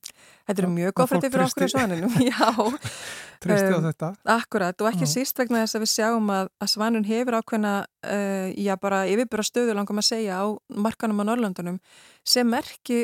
[0.49, 2.47] Þetta eru mjög góða frétti fyrir okkur hjá svaninum, já.
[3.43, 4.09] Tristi um, á þetta.
[4.35, 5.11] Akkurat og ekki já.
[5.13, 7.73] síst vegna þess að við sjáum að, að svanun hefur ákveðna,
[8.09, 10.45] uh, já bara yfirbúra stöðu langum að segja á
[10.75, 11.77] markanum á Norrlandunum
[12.27, 12.57] sem,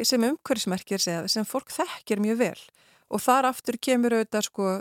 [0.03, 2.59] sem umhverfismerkir segja, sem fólk þekkir mjög vel
[3.13, 4.73] og þar aftur kemur auðvitað sko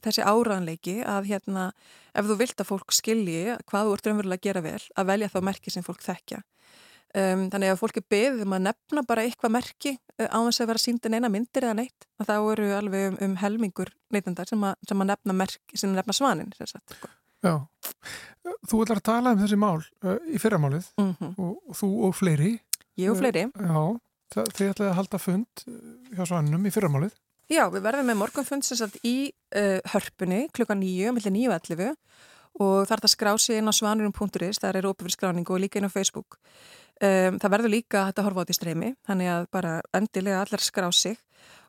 [0.00, 1.66] þessi áraðanleiki að hérna
[2.16, 5.32] ef þú vilt að fólk skilji hvað þú ert raunverulega að gera vel að velja
[5.32, 6.40] þá merki sem fólk þekkja
[7.10, 10.68] Um, þannig að fólki beðið um að nefna bara eitthvað merki uh, á þess að
[10.70, 14.62] vera síndin eina myndir eða neitt og þá eru alveg um, um helmingur neytandar sem,
[14.86, 16.78] sem að nefna, merki, sem nefna svanin sko.
[17.42, 17.56] Já,
[18.70, 21.34] þú ætlar að tala um þessi mál uh, í fyrramálið mm -hmm.
[21.34, 22.52] og, og þú og fleiri.
[23.00, 23.48] Ég og fleiri.
[23.58, 23.98] Uh,
[24.30, 25.64] Já, þið ætlaði að halda fund
[26.14, 27.16] hjá svaninum í fyrramálið.
[27.50, 31.88] Já, við verðum með morgunfund sem sagt í uh, hörpunni klukka nýju, mellir nýju ellifu
[32.60, 35.62] og það er það skrá sig inn á svanurum.is, það er opið fyrir skráningu og
[35.62, 36.38] líka inn á Facebook
[37.00, 40.90] Um, það verður líka að hafa át í streymi, þannig að bara endilega allar skrá
[40.92, 41.16] sig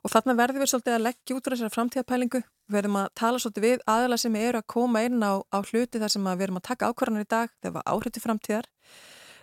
[0.04, 2.42] og þarna verður við svolítið að leggja út úr þessari framtíðapælingu.
[2.42, 6.02] Við verðum að tala svolítið við aðla sem eru að koma inn á, á hluti
[6.02, 8.70] þar sem við verðum að taka ákvarðanar í dag þegar við áhriti framtíðar.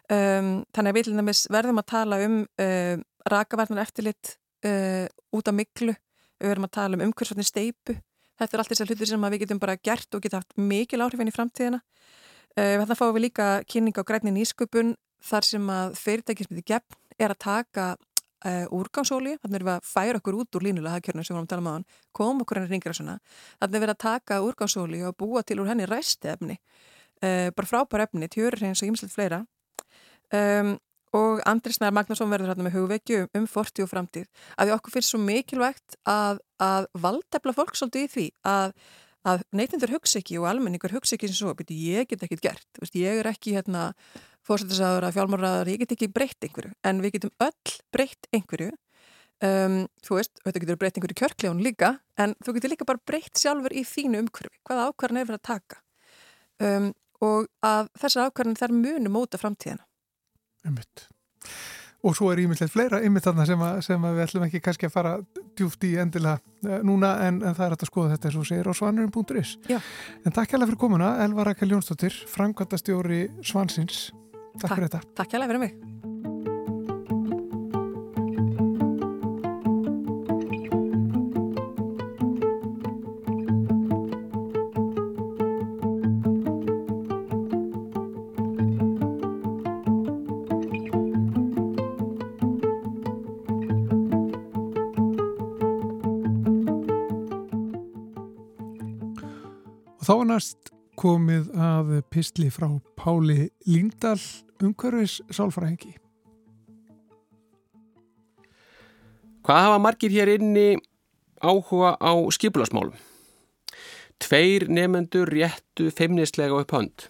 [0.09, 2.95] Um, þannig að við verðum að tala um uh,
[3.33, 4.37] rakaverðnar eftirlit
[4.69, 5.97] uh, út af miklu,
[6.37, 7.97] við verðum að tala um umhverfsvarnir steipu.
[8.37, 11.33] Þetta er allt þessar hluti sem við getum bara gert og geta haft mikil áhrifin
[11.33, 11.81] í framtíðina.
[12.59, 17.41] Þannig fáum við líka kynning á grænin ísköpun þar sem að fyrirtækismiti gefn er að
[17.43, 17.87] taka
[18.47, 21.49] uh, úrgámsóli, þannig að við að færa okkur út úr línulega hafkjörnum sem við varum
[21.49, 23.17] að tala um á hann, koma okkur henni ringra svona,
[23.59, 26.59] þannig að við að taka úrgámsóli og búa til úr henni ræsti efni,
[27.23, 29.43] uh, bara frábær efni, tjörur hreins og ymslega fleira.
[30.35, 30.77] Um,
[31.17, 34.27] og Andris Nær Magnarsson verður hérna með hugvekju um forti og framtíð,
[34.61, 38.75] að því okkur finnst svo mikilvægt að, að valdefla fólk svolítið í því að
[39.29, 42.69] að neytindur hugsa ekki og almenningur hugsa ekki og svo, betur ég get ekkit gert,
[42.81, 43.91] veist, ég er ekki hérna
[44.47, 48.71] fórsettisaður að fjálmarraður, ég get ekki breytt einhverju, en við getum öll breytt einhverju.
[49.39, 53.39] Um, þú veist, þetta getur breytt einhverju kjörklegun líka en þú getur líka bara breytt
[53.39, 55.83] sjálfur í þínu umhverfi, hvaða ákvarðan er verið að taka.
[56.59, 56.89] Um,
[57.23, 59.87] og að þessar ákvarðan þær munu móta framtíðina.
[60.67, 61.07] Ummitt
[62.07, 64.87] og svo er ímyndilegt fleira ymmið þarna sem, að, sem að við ætlum ekki kannski
[64.87, 65.15] að fara
[65.59, 68.71] djúft í endilega uh, núna en, en það er að skoða þetta eins og segir
[68.71, 74.09] á svanurum.is en takk hjálpa fyrir komuna Elva Rækjal Jónsdóttir, framkvæmtastjóri Svansins
[74.59, 75.07] Takk fyrir þetta.
[75.15, 75.77] Takk hjá fyrir mig.
[100.09, 104.17] Þá er næst komið að pistli frá Páli Líndal
[104.65, 105.97] umhverfis sálfræðingi.
[109.47, 110.67] Hvað hafa margir hér inni
[111.41, 112.97] áhuga á skipulasmálum?
[114.19, 117.07] Tveir nefendur réttu feimnislega upp hönd.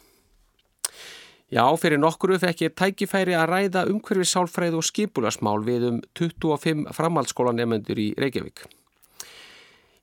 [1.49, 6.91] Já, fyrir nokkuru fekk ég tækifæri að ræða umhverfis sálfræð og skipulasmál við um 25
[6.93, 8.67] framhaldsskólanemöndur í Reykjavík.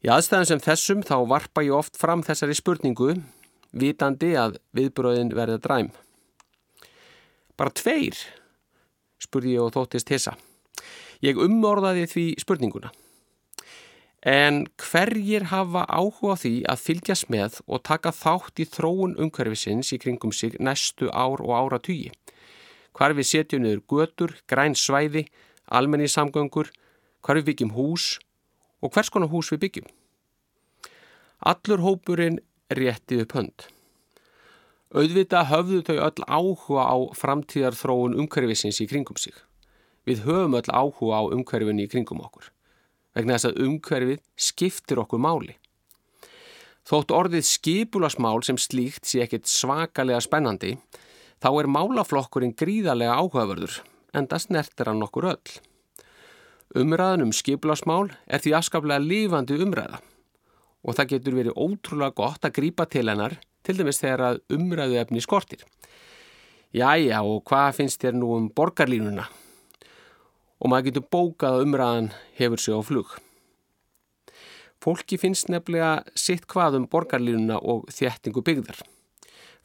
[0.02, 3.14] Í aðstæðan sem þessum þá varpa ég oft fram þessari spurningu,
[3.78, 5.94] vitandi að viðbröðin verða dræm.
[7.56, 8.18] Bara tveir,
[9.22, 10.36] spurði ég og þóttist hissa.
[11.24, 12.92] Ég umorðaði því spurninguna.
[14.26, 19.94] En hverjir hafa áhuga á því að fylgjast með og taka þátt í þróun umhverfisins
[19.94, 22.10] í kringum sig næstu ár og ára tugi?
[22.98, 25.28] Hvar við setjum niður götur, græn svæði,
[25.70, 26.72] almenni samgöngur,
[27.22, 28.16] hvar við byggjum hús
[28.82, 29.88] og hvers konar hús við byggjum?
[31.46, 32.42] Allur hópurinn
[32.74, 33.70] réttið upp hönd.
[34.94, 39.34] Auðvita höfðu þau öll áhuga á framtíðar þróun umhverfisins í kringum sig.
[40.06, 42.52] Við höfum öll áhuga á umhverfinni í kringum okkur.
[43.18, 45.56] Vegna þess að umhverfið skiptir okkur máli.
[46.86, 50.76] Þótt orðið skipulasmál sem slíkt sé ekkit svakalega spennandi,
[51.42, 53.80] þá er málaflokkurinn gríðarlega áhugaverður,
[54.14, 55.56] en það snertir hann okkur öll.
[56.78, 60.04] Umræðan um skipulasmál er því afskaplega lífandi umræða
[60.86, 65.00] og það getur verið ótrúlega gott að grípa til hennar, til dæmis þegar að umræðu
[65.02, 65.66] efni skortir.
[66.76, 69.28] Jæja, og hvað finnst þér nú um borgarlínuna?
[70.60, 73.16] Og maður getur bókað að umræðan hefur sig á flug.
[74.84, 78.84] Fólki finnst nefnilega sitt hvað um borgarlínuna og þjættingu byggðar.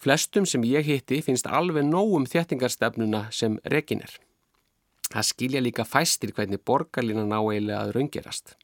[0.01, 4.15] Flestum sem ég hitti finnst alveg nóg um þjættingarstefnuna sem rekin er.
[5.11, 8.55] Það skilja líka fæstir hvernig borgarlínan á eiginlega að raungerast.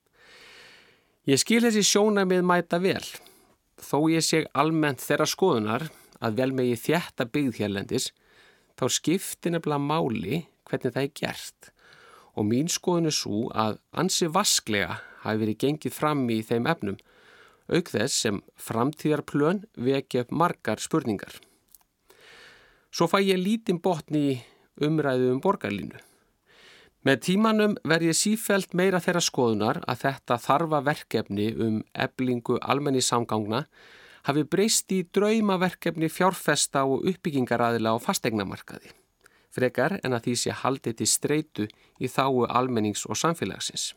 [1.27, 3.03] Ég skil þessi sjónamið mæta vel,
[3.81, 5.89] þó ég sé almennt þeirra skoðunar
[6.25, 8.11] að vel megi þjætta byggð hérlendis,
[8.77, 11.73] þá skiptir nefnilega máli hvernig það er gert
[12.37, 16.99] og mín skoðun er svo að ansi vasklega hafi verið gengið fram í þeim efnum,
[17.73, 21.41] auk þess sem framtíðarplön vekja upp margar spurningar.
[22.93, 24.43] Svo fæ ég lítinn botni
[24.81, 25.99] umræðu um borgarlínu.
[27.07, 33.03] Með tímanum verð ég sífælt meira þeirra skoðunar að þetta þarfa verkefni um eblingu almenni
[33.05, 33.61] samgangna
[34.27, 38.91] hafi breyst í draumaverkefni fjárfesta og uppbyggingaræðila á fastegnamarkaði,
[39.55, 41.69] frekar en að því sé haldið til streitu
[42.03, 43.93] í þáu almennings og samfélagsins.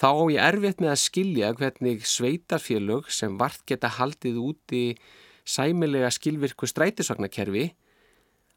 [0.00, 4.84] Þá á ég erfitt með að skilja hvernig sveitarfélög sem vart geta haldið úti
[5.44, 7.74] sæmilega skilvirku strætisvagnakerfi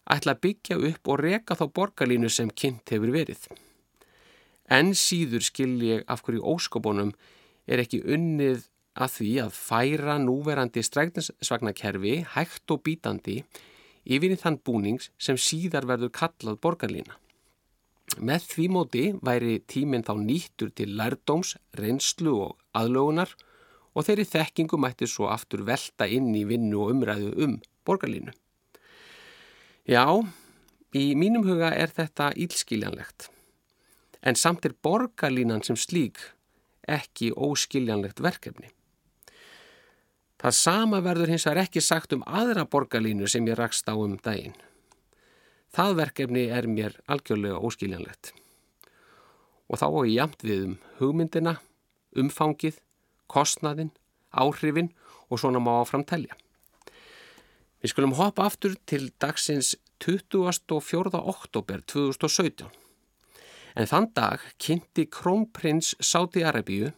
[0.09, 3.47] ætla að byggja upp og reka þá borgarlínu sem kynnt hefur verið.
[4.69, 7.13] En síður skil ég af hverju óskobunum
[7.69, 8.67] er ekki unnið
[8.99, 13.39] að því að færa núverandi strætisvagnakerfi hægt og bítandi
[14.09, 17.17] yfir í þann búnings sem síðar verður kallað borgarlína.
[18.17, 23.35] Með því móti væri tíminn þá nýttur til lærdóms, reynslu og aðlögunar
[23.93, 28.33] og þeirri þekkingu mætti svo aftur velta inn í vinnu og umræðu um borgarlínu.
[29.89, 30.05] Já,
[30.93, 33.31] í mínum huga er þetta ílskiljanlegt.
[34.21, 36.19] En samt er borgarlínan sem slík
[36.85, 38.69] ekki óskiljanlegt verkefni.
[40.37, 44.13] Það sama verður hins vegar ekki sagt um aðra borgarlínu sem ég rakst á um
[44.21, 44.53] daginn.
[45.73, 48.35] Það verkefni er mér algjörlega óskiljanlegt.
[49.73, 51.55] Og þá er ég jamt við um hugmyndina,
[52.13, 52.77] umfangið,
[53.25, 53.89] kostnaðin,
[54.29, 54.93] áhrifin
[55.33, 56.37] og svona má áframtelja.
[57.80, 59.71] Við skulum hoppa aftur til dagsins
[60.03, 61.15] 24.
[61.15, 62.65] oktober 2017.
[63.80, 66.89] En þann dag kynnti krónprins Sáti Arabíu,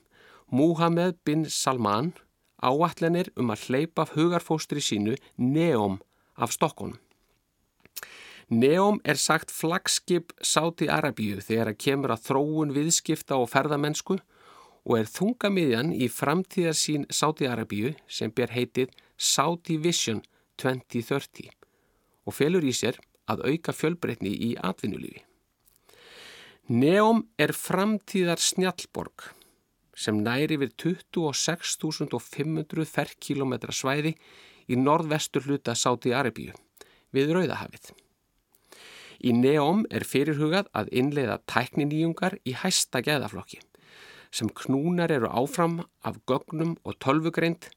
[0.50, 2.16] Muhammed bin Salman,
[2.58, 6.00] áallenir um að hleypa hugarfóstri sínu neom
[6.34, 6.98] af Stokkonum.
[8.50, 14.98] Neom er sagt flagskip Sáti Arabíu þegar að kemur að þróun viðskipta og ferðamennsku og
[14.98, 20.26] er þungamiðjan í framtíðarsín Sáti Arabíu sem ber heitið Sáti Vision
[20.62, 21.50] 2030
[22.28, 23.00] og felur í sér
[23.32, 25.24] að auka fjölbreytni í atvinnulífi.
[26.72, 29.32] Neom er framtíðar snjallborg
[29.98, 34.14] sem næri við 26.500 ferrkilometra svæði
[34.72, 36.54] í norðvestur hluta Sáti Arabíu
[37.12, 37.92] við Rauðahafið.
[39.22, 43.60] Í neóm er fyrirhugað að innleiða tækniníjungar í hæsta geðaflokki
[44.32, 47.68] sem knúnar eru áfram af gögnum og tölvugreind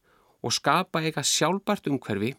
[0.44, 2.30] og skapa eitthvað sjálfbart umhverfi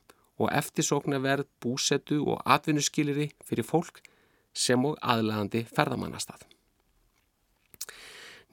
[0.41, 4.01] og eftirsóknarverð, búsetu og atvinnuskiliri fyrir fólk
[4.55, 6.43] sem og aðlæðandi ferðamannastað.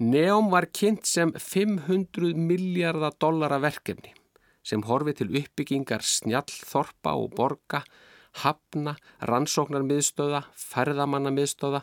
[0.03, 4.15] Neom var kynnt sem 500 miljardar dollara verkefni
[4.67, 7.83] sem horfi til uppbyggingar snjallþorpa og borga
[8.43, 8.95] hafna,
[9.29, 11.83] rannsóknarmiðstöða, ferðamannamiðstöða,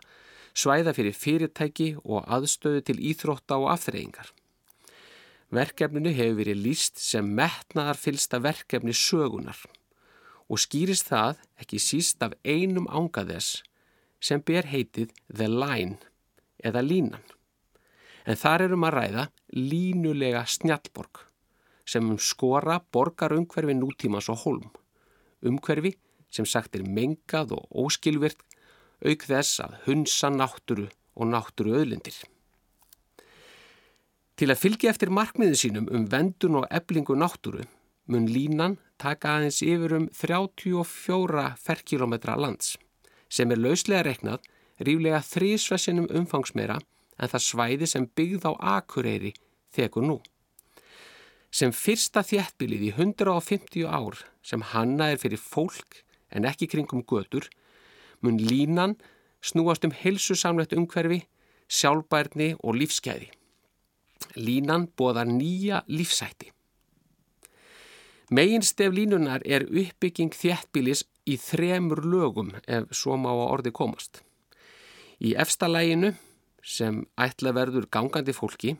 [0.58, 4.32] svæða fyrir fyrirtæki og aðstöðu til íþrótta og afþreyingar.
[5.54, 9.60] Verkefninu hefur verið líst sem metnaðar fylsta verkefni sögunar
[10.50, 13.62] og skýrist það ekki síst af einum ángaðess
[14.20, 16.00] sem ber heitið The Line
[16.66, 17.24] eða línan.
[18.26, 19.26] En þar erum að ræða
[19.56, 21.24] línulega snjallborg
[21.90, 24.68] sem um skora borgarumhverfi nútímas og holm.
[25.46, 25.96] Umhverfi
[26.30, 28.44] sem sagt er mengað og óskilvirt
[29.06, 32.18] auk þess að hunsa nátturu og nátturu öðlindir.
[34.40, 37.66] Til að fylgja eftir markmiðin sínum um vendun og eblingu nátturu
[38.10, 42.76] mun línan taka aðeins yfir um 34 ferkilometra lands
[43.30, 44.48] sem er lauslega reknað
[44.86, 46.80] ríflega þrísvesinum umfangsmeira
[47.20, 49.34] en það svæði sem byggð á akureyri
[49.76, 50.18] þekur nú.
[51.52, 57.48] Sem fyrsta þjættbilið í 150 ár sem hanna er fyrir fólk en ekki kringum götur,
[58.22, 58.96] mun línan
[59.42, 61.24] snúast um helsusamlegt umhverfi,
[61.70, 63.32] sjálfbærni og lífskeiði.
[64.36, 66.52] Línan boðar nýja lífsætti.
[68.30, 74.22] Meginstef línunar er uppbygging þjættbílis í þremur lögum ef svo má að orði komast.
[75.18, 76.12] Í efstalæginu
[76.62, 78.76] sem ætla verður gangandi fólki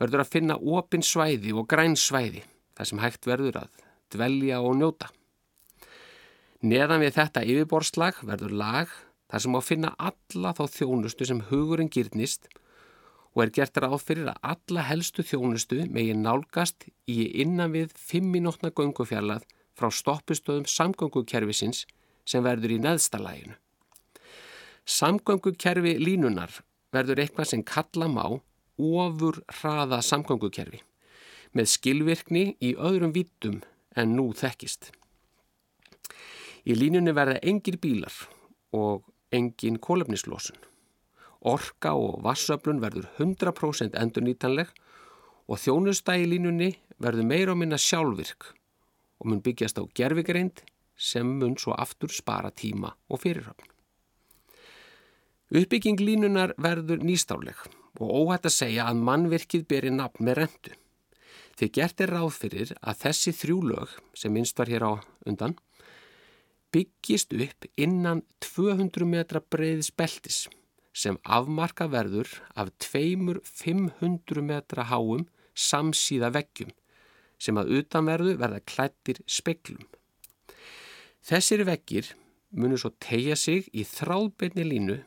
[0.00, 2.40] verður að finna opin svæði og græn svæði
[2.78, 5.10] þar sem hægt verður að dvelja og njóta.
[6.64, 8.96] Neðan við þetta yfirborslag verður lag
[9.28, 12.48] þar sem á finna alla þá þjónustu sem hugurinn gyrnist
[13.34, 18.30] og er gert ráð fyrir að alla helstu þjónustu megi nálgast í innan við 5
[18.34, 19.46] minútna göngufjallað
[19.78, 21.86] frá stoppustöðum samgöngukerfisins
[22.28, 23.56] sem verður í neðstalæginu.
[24.84, 26.60] Samgöngukerfi línunar
[26.94, 28.24] verður eitthvað sem kalla má
[28.80, 30.82] ofur hraða samgöngukerfi
[31.56, 33.60] með skilvirkni í öðrum vittum
[33.98, 34.90] en nú þekkist.
[36.66, 38.14] Í línunni verða engir bílar
[38.76, 40.69] og engin kólefnislósun.
[41.40, 44.72] Orka og vassöflun verður 100% endurnýtanleg
[45.48, 48.50] og þjónustægi línunni verður meira og minna sjálfvirk
[49.20, 50.60] og mun byggjast á gerfigreind
[51.00, 53.66] sem mun svo aftur spara tíma og fyrirhafn.
[55.50, 57.56] Uppbygging línunar verður nýstáleg
[57.98, 60.76] og óhætt að segja að mannvirkið beri nafn með rendu.
[61.58, 64.92] Þið gert er ráð fyrir að þessi þrjú lög sem minnst var hér á
[65.26, 65.56] undan
[66.70, 70.44] byggist upp innan 200 metra breiðis beltis
[71.00, 72.28] sem afmarka verður
[72.60, 75.24] af tveimur 500 metra háum
[75.56, 76.74] samsíða veggjum
[77.40, 79.86] sem að utanverðu verða klættir speklum.
[81.24, 82.12] Þessir veggir
[82.50, 84.98] munur svo tegja sig í þráðbeinni línu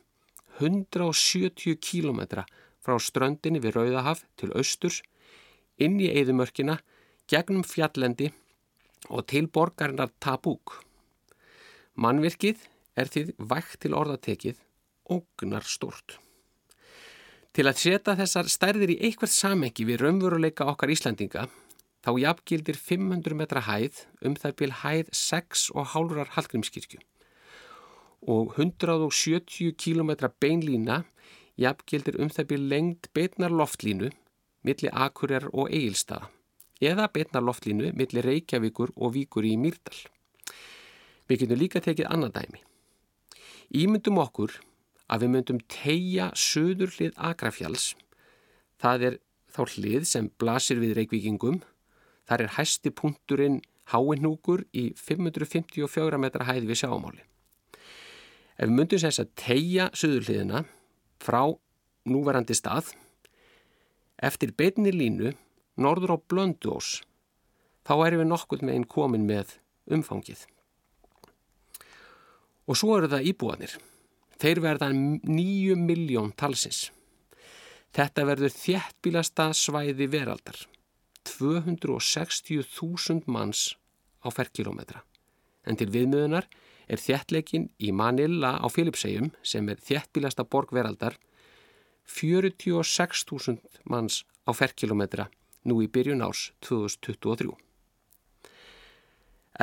[0.59, 2.45] 170 kílometra
[2.83, 5.01] frá ströndinni við Rauðahaf til austurs,
[5.79, 6.77] inn í Eidumörkina,
[7.29, 8.29] gegnum fjallendi
[9.09, 10.79] og til borgarinnar Tabúk.
[11.95, 12.67] Mannvirkið
[12.99, 14.59] er því vægt til orðatekið
[15.11, 16.19] ógnar stort.
[17.53, 21.47] Til að setja þessar stærðir í eitthvað samengi við raunveruleika okkar Íslandinga
[22.03, 26.99] þá jafngildir 500 metra hæð um það bíl hæð 6 og hálfurar Hallgrímskirkju
[28.33, 31.03] og 170 km beinlína
[31.59, 34.09] jafngildir um það bíl lengt beitnar loftlínu
[34.63, 36.31] millir Akurer og Egilstaða
[36.83, 39.95] eða beitnar loftlínu millir Reykjavíkur og Víkur í Mýrdal.
[41.29, 42.59] Við getum líka tekið annan dæmi.
[43.71, 44.57] Ímyndum okkur
[45.11, 47.91] að við myndum tegja söður hlið Akrafjalls.
[48.81, 49.19] Það er
[49.53, 51.61] þá hlið sem blasir við reykvíkingum.
[52.27, 57.23] Þar er hæsti punkturinn háinnúkur í 554 metra hæði við sjáumáli.
[58.55, 60.63] Ef við myndum þess að tegja söður hliðina
[61.23, 61.41] frá
[62.07, 62.93] núverandi stað
[64.23, 65.33] eftir beinni línu
[65.79, 67.01] norður á Blönduós
[67.83, 69.57] þá erum við nokkuð með einn komin með
[69.91, 70.45] umfangið.
[72.69, 73.73] Og svo eru það íbúanir.
[74.43, 76.91] Þeir verða nýju miljón talsins.
[77.95, 80.57] Þetta verður þjættbílasta svæði veraldar.
[81.23, 83.79] 260.000 manns
[84.19, 84.99] á ferrkilometra.
[85.63, 86.51] En til viðmöðunar
[86.91, 91.15] er þjættleikin í Manila á Filipsegjum sem er þjættbílasta borg veraldar
[92.03, 95.31] 46.000 manns á ferrkilometra
[95.63, 97.47] nú í byrjun árs 2023.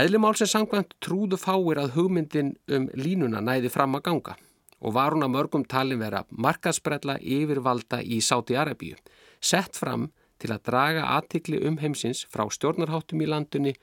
[0.01, 4.41] Eðlumál sem samkvæmt trúðu fáir að hugmyndin um línuna næði fram að ganga
[4.81, 8.97] og var hún að mörgum talin vera markaðsbrella yfirvalda í Sáti-Arabíu,
[9.41, 10.09] sett fram
[10.41, 13.75] til að draga aðtikli um heimsins frá stjórnarháttum í landunni,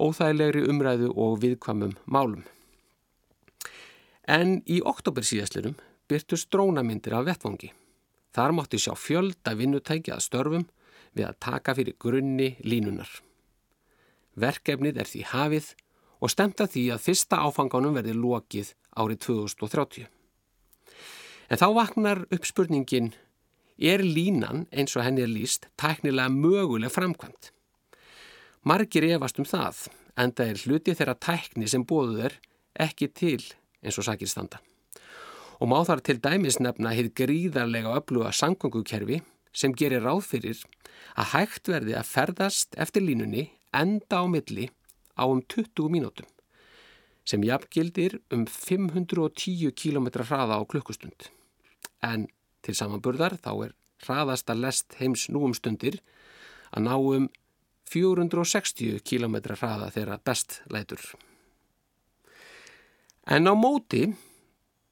[0.00, 2.42] óþægilegri umræðu og viðkvamum málum.
[4.26, 5.76] En í oktober síðastlunum
[6.10, 7.72] byrtu strónamyndir af vettvangi.
[8.34, 10.66] Þar mátti sjá fjölda vinnutækja að störfum
[11.14, 13.10] við að taka fyrir grunni línunar.
[14.38, 15.72] Verkefnið er því hafið
[16.20, 20.08] og stemta því að fyrsta áfanganum verði lokið árið 2030.
[21.50, 23.12] En þá vaknar uppspurningin,
[23.80, 27.50] er línan eins og henni er líst tæknilega möguleg framkvæmt?
[28.62, 29.86] Margir efast um það,
[30.20, 32.36] en það er hluti þeirra tækni sem bóður
[32.76, 33.40] ekki til
[33.80, 34.60] eins og sakir standa.
[35.60, 40.60] Og má þar til dæmis nefna hitt gríðarlega öfluga samgöngukerfi sem gerir ráð fyrir
[41.16, 44.68] að hægt verði að ferðast eftir línunni enda á milli
[45.16, 46.28] á um 20 mínútum
[47.24, 51.28] sem jafngildir um 510 km hraða á klukkustund.
[52.02, 52.26] En
[52.64, 56.00] til samanburðar þá er hraðasta lest heims nú um stundir
[56.72, 57.28] að ná um
[57.90, 61.02] 460 km hraða þeirra best lætur.
[63.26, 64.08] En á móti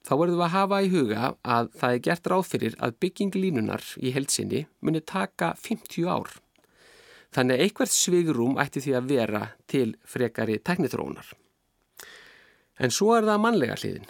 [0.05, 3.35] þá verðum við að hafa í huga að það er gert ráð fyrir að bygging
[3.35, 6.29] línunar í heilsinni muni taka 50 ár.
[7.35, 11.27] Þannig að einhvert svigrum ætti því að vera til frekari teknithróunar.
[12.79, 14.07] En svo er það mannlega hliðin.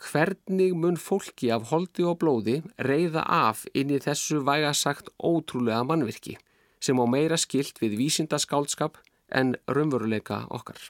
[0.00, 6.38] Hvernig mun fólki af holdi og blóði reyða af inn í þessu vægasagt ótrúlega mannvirki
[6.80, 8.96] sem á meira skilt við vísindaskálskap
[9.36, 10.80] en raunveruleika okkar.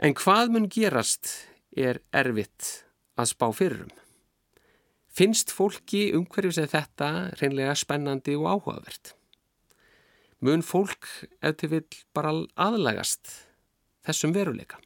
[0.00, 1.28] En hvað mun gerast
[1.76, 2.86] er erfitt
[3.16, 3.92] að spá fyrirum.
[5.16, 9.14] Finnst fólki umhverfið sem þetta reynlega spennandi og áhugavert?
[10.44, 11.06] Mun fólk
[11.40, 11.84] eftir vil
[12.14, 13.30] bara aðlagast
[14.04, 14.78] þessum veruleika?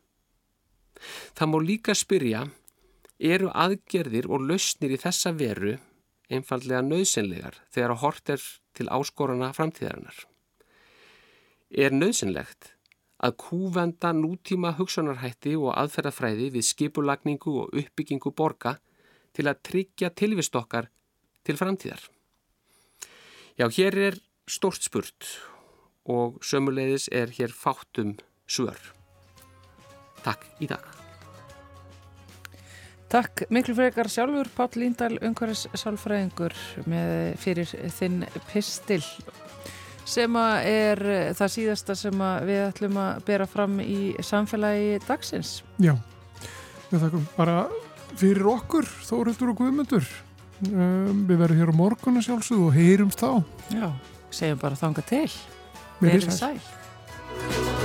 [1.35, 2.45] Það má líka spyrja,
[3.19, 5.77] eru aðgerðir og lausnir í þessa veru
[6.31, 8.45] einfallega nöðsynlegar þegar að hort er
[8.79, 10.23] til áskorana framtíðarinnar?
[11.71, 12.75] Er nöðsynlegt
[13.21, 18.79] að kúvenda nútíma hugsunarhætti og aðferðafræði við skipulagningu og uppbyggingu borga
[19.37, 20.89] til að tryggja tilvist okkar
[21.45, 22.01] til framtíðar.
[23.59, 24.21] Já, hér er
[24.51, 25.35] stort spurt
[26.11, 28.17] og sömuleiðis er hér fátum
[28.51, 28.79] svör.
[30.25, 30.85] Takk í dag.
[33.11, 36.55] Takk miklu frekar sjálfur Páll Líndal, umhverfis sálfræðingur
[37.43, 38.23] fyrir þinn
[38.53, 39.03] pistil
[40.07, 41.03] sem er
[41.39, 45.61] það síðasta sem við ætlum að bera fram í samfélagi dagsins.
[45.83, 45.95] Já,
[46.91, 47.57] við þakkum bara
[48.19, 50.07] fyrir okkur, Þóruldur og Guðmundur.
[50.71, 53.31] Um, við verðum hér á morgunu sjálfsögðu og heyrumst þá.
[53.73, 53.87] Já,
[54.35, 55.29] segjum bara þanga til.
[56.01, 57.80] Verið sæl.